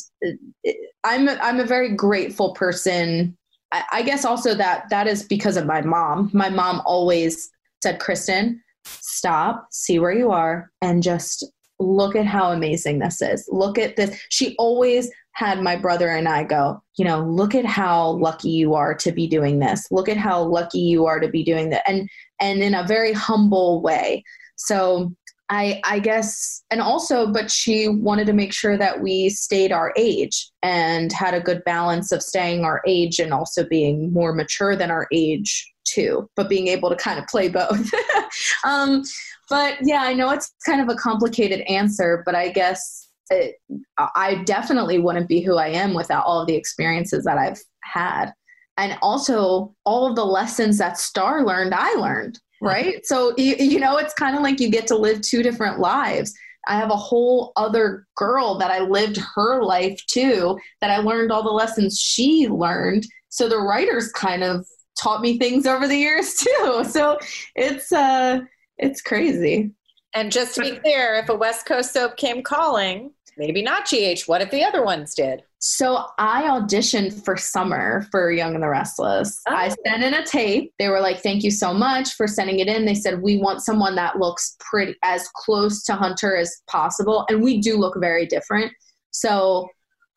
[1.05, 3.37] i'm a, i'm a very grateful person.
[3.72, 6.30] I, I guess also that that is because of my mom.
[6.32, 7.51] My mom always
[7.82, 11.45] said kristen stop see where you are and just
[11.78, 13.49] look at how amazing this is.
[13.51, 14.18] Look at this.
[14.28, 18.74] She always had my brother and I go, you know, look at how lucky you
[18.74, 19.87] are to be doing this.
[19.91, 21.82] Look at how lucky you are to be doing that.
[21.89, 22.09] And
[22.41, 24.24] and in a very humble way.
[24.57, 25.12] So
[25.51, 29.93] I I guess and also but she wanted to make sure that we stayed our
[29.97, 34.76] age and had a good balance of staying our age and also being more mature
[34.76, 37.91] than our age too, but being able to kind of play both.
[38.64, 39.03] um,
[39.51, 43.57] but yeah, I know it's kind of a complicated answer, but I guess it,
[43.99, 48.33] I definitely wouldn't be who I am without all of the experiences that I've had.
[48.77, 53.05] And also all of the lessons that Starr learned, I learned, right?
[53.07, 56.35] so, you, you know, it's kind of like you get to live two different lives.
[56.66, 61.31] I have a whole other girl that I lived her life too, that I learned
[61.31, 63.07] all the lessons she learned.
[63.29, 64.66] So the writers kind of
[65.01, 66.85] taught me things over the years too.
[66.89, 67.18] So
[67.55, 68.41] it's uh
[68.79, 69.70] it's crazy.
[70.15, 74.23] And just to be clear, if a West Coast soap came calling, maybe not GH.
[74.27, 75.43] What if the other ones did?
[75.59, 79.41] So I auditioned for Summer for Young and the Restless.
[79.49, 79.55] Oh.
[79.55, 80.73] I sent in a tape.
[80.79, 83.62] They were like, "Thank you so much for sending it in." They said, "We want
[83.62, 88.27] someone that looks pretty as close to Hunter as possible, and we do look very
[88.27, 88.73] different."
[89.11, 89.69] So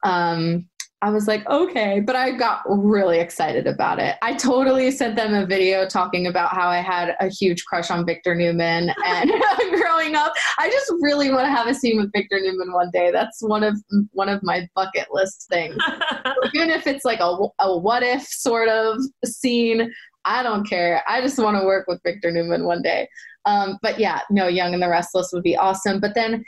[0.04, 0.68] um,
[1.04, 4.16] I was like, okay, but I got really excited about it.
[4.24, 8.04] I totally sent them a video talking about how I had a huge crush on
[8.04, 9.32] Victor Newman and
[9.76, 10.34] growing up.
[10.58, 13.12] I just really want to have a scene with Victor Newman one day.
[13.12, 13.76] That's one of
[14.12, 15.78] one of my bucket list things.
[16.54, 19.94] Even if it's like a, a what if sort of scene,
[20.26, 21.04] I don't care.
[21.08, 23.08] I just want to work with Victor Newman one day.
[23.46, 26.00] Um, but yeah, no, Young and the Restless would be awesome.
[26.00, 26.44] But then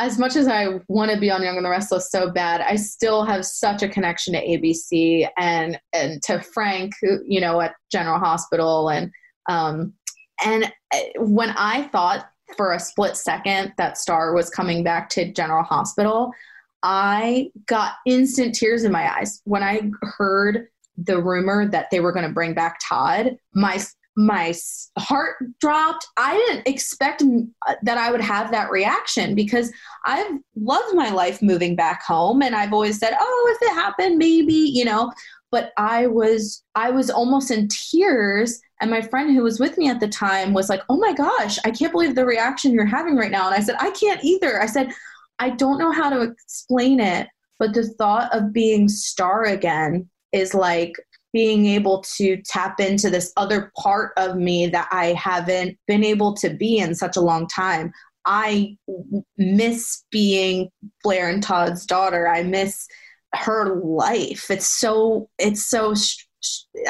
[0.00, 2.76] as much as I want to be on Young and the Restless so bad, I
[2.76, 7.74] still have such a connection to ABC and and to Frank, who, you know, at
[7.92, 9.10] General Hospital, and
[9.48, 9.92] um,
[10.44, 15.30] and uh, when I thought for a split second that Starr was coming back to
[15.32, 16.32] General Hospital,
[16.82, 22.12] I got instant tears in my eyes when I heard the rumor that they were
[22.12, 23.36] going to bring back Todd.
[23.54, 23.78] My
[24.26, 24.54] my
[24.98, 26.06] heart dropped.
[26.16, 29.72] I didn't expect uh, that I would have that reaction because
[30.04, 34.18] I've loved my life moving back home and I've always said, "Oh, if it happened,
[34.18, 35.10] maybe," you know,
[35.50, 39.88] but I was I was almost in tears and my friend who was with me
[39.88, 43.16] at the time was like, "Oh my gosh, I can't believe the reaction you're having
[43.16, 44.92] right now." And I said, "I can't either." I said,
[45.38, 50.54] "I don't know how to explain it, but the thought of being Starr again is
[50.54, 50.92] like
[51.32, 56.34] being able to tap into this other part of me that I haven't been able
[56.34, 57.92] to be in such a long time.
[58.24, 58.76] I
[59.38, 60.70] miss being
[61.02, 62.28] Blair and Todd's daughter.
[62.28, 62.86] I miss
[63.34, 64.50] her life.
[64.50, 65.94] It's so, it's so,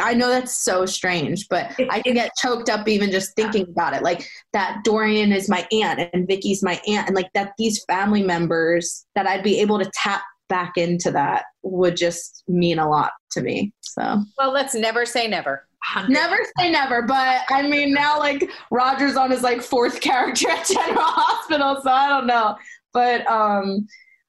[0.01, 3.95] I know that's so strange, but I can get choked up even just thinking about
[3.95, 4.03] it.
[4.03, 8.23] Like that Dorian is my aunt and Viki's my aunt, and like that these family
[8.23, 13.13] members that I'd be able to tap back into that would just mean a lot
[13.33, 13.73] to me.
[13.93, 15.67] So, well, let's never say never.
[15.95, 16.13] 100.
[16.13, 20.67] Never say never, but I mean, now like Roger's on his like fourth character at
[20.67, 22.57] General Hospital, so I don't know.
[22.93, 23.87] But um,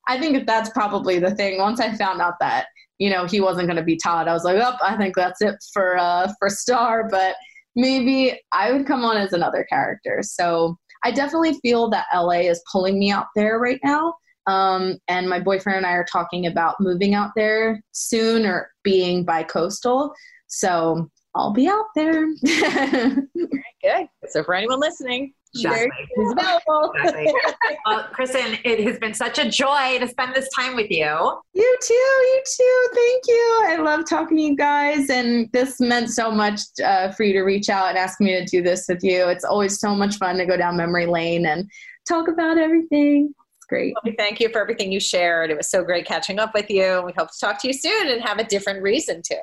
[0.07, 1.59] I think that's probably the thing.
[1.59, 2.67] Once I found out that
[2.99, 5.41] you know he wasn't going to be Todd, I was like, oh, I think that's
[5.41, 7.09] it for uh, for Starr.
[7.09, 7.35] But
[7.75, 10.19] maybe I would come on as another character.
[10.23, 14.13] So I definitely feel that LA is pulling me out there right now
[14.47, 19.23] Um, and my boyfriend and I are talking about moving out there soon or being
[19.23, 20.13] bi coastal.
[20.47, 22.27] So I'll be out there.
[22.43, 24.07] Good.
[24.29, 25.89] So for anyone listening, Exactly.
[26.15, 26.93] she's available.
[26.95, 27.33] Exactly.
[27.85, 31.41] well, Kristen, it has been such a joy to spend this time with you.
[31.53, 32.89] You too, you too.
[32.93, 33.63] Thank you.
[33.65, 37.41] I love talking to you guys, and this meant so much uh, for you to
[37.41, 39.27] reach out and ask me to do this with you.
[39.27, 41.69] It's always so much fun to go down memory lane and
[42.07, 43.33] talk about everything.
[43.71, 43.93] Great.
[43.93, 45.49] Well, we thank you for everything you shared.
[45.49, 47.01] It was so great catching up with you.
[47.05, 49.37] We hope to talk to you soon and have a different reason to.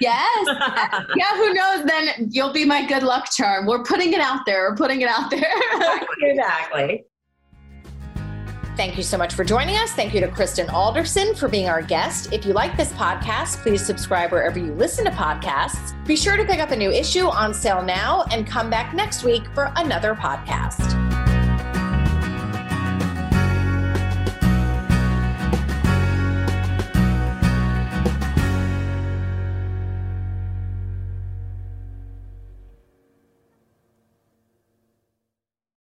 [0.00, 0.46] Yes.
[1.16, 1.84] yeah, who knows?
[1.84, 3.66] Then you'll be my good luck charm.
[3.66, 4.70] We're putting it out there.
[4.70, 5.52] We're putting it out there.
[6.22, 7.04] exactly.
[8.76, 9.90] Thank you so much for joining us.
[9.90, 12.32] Thank you to Kristen Alderson for being our guest.
[12.32, 15.94] If you like this podcast, please subscribe wherever you listen to podcasts.
[16.06, 19.24] Be sure to pick up a new issue on sale now and come back next
[19.24, 21.33] week for another podcast.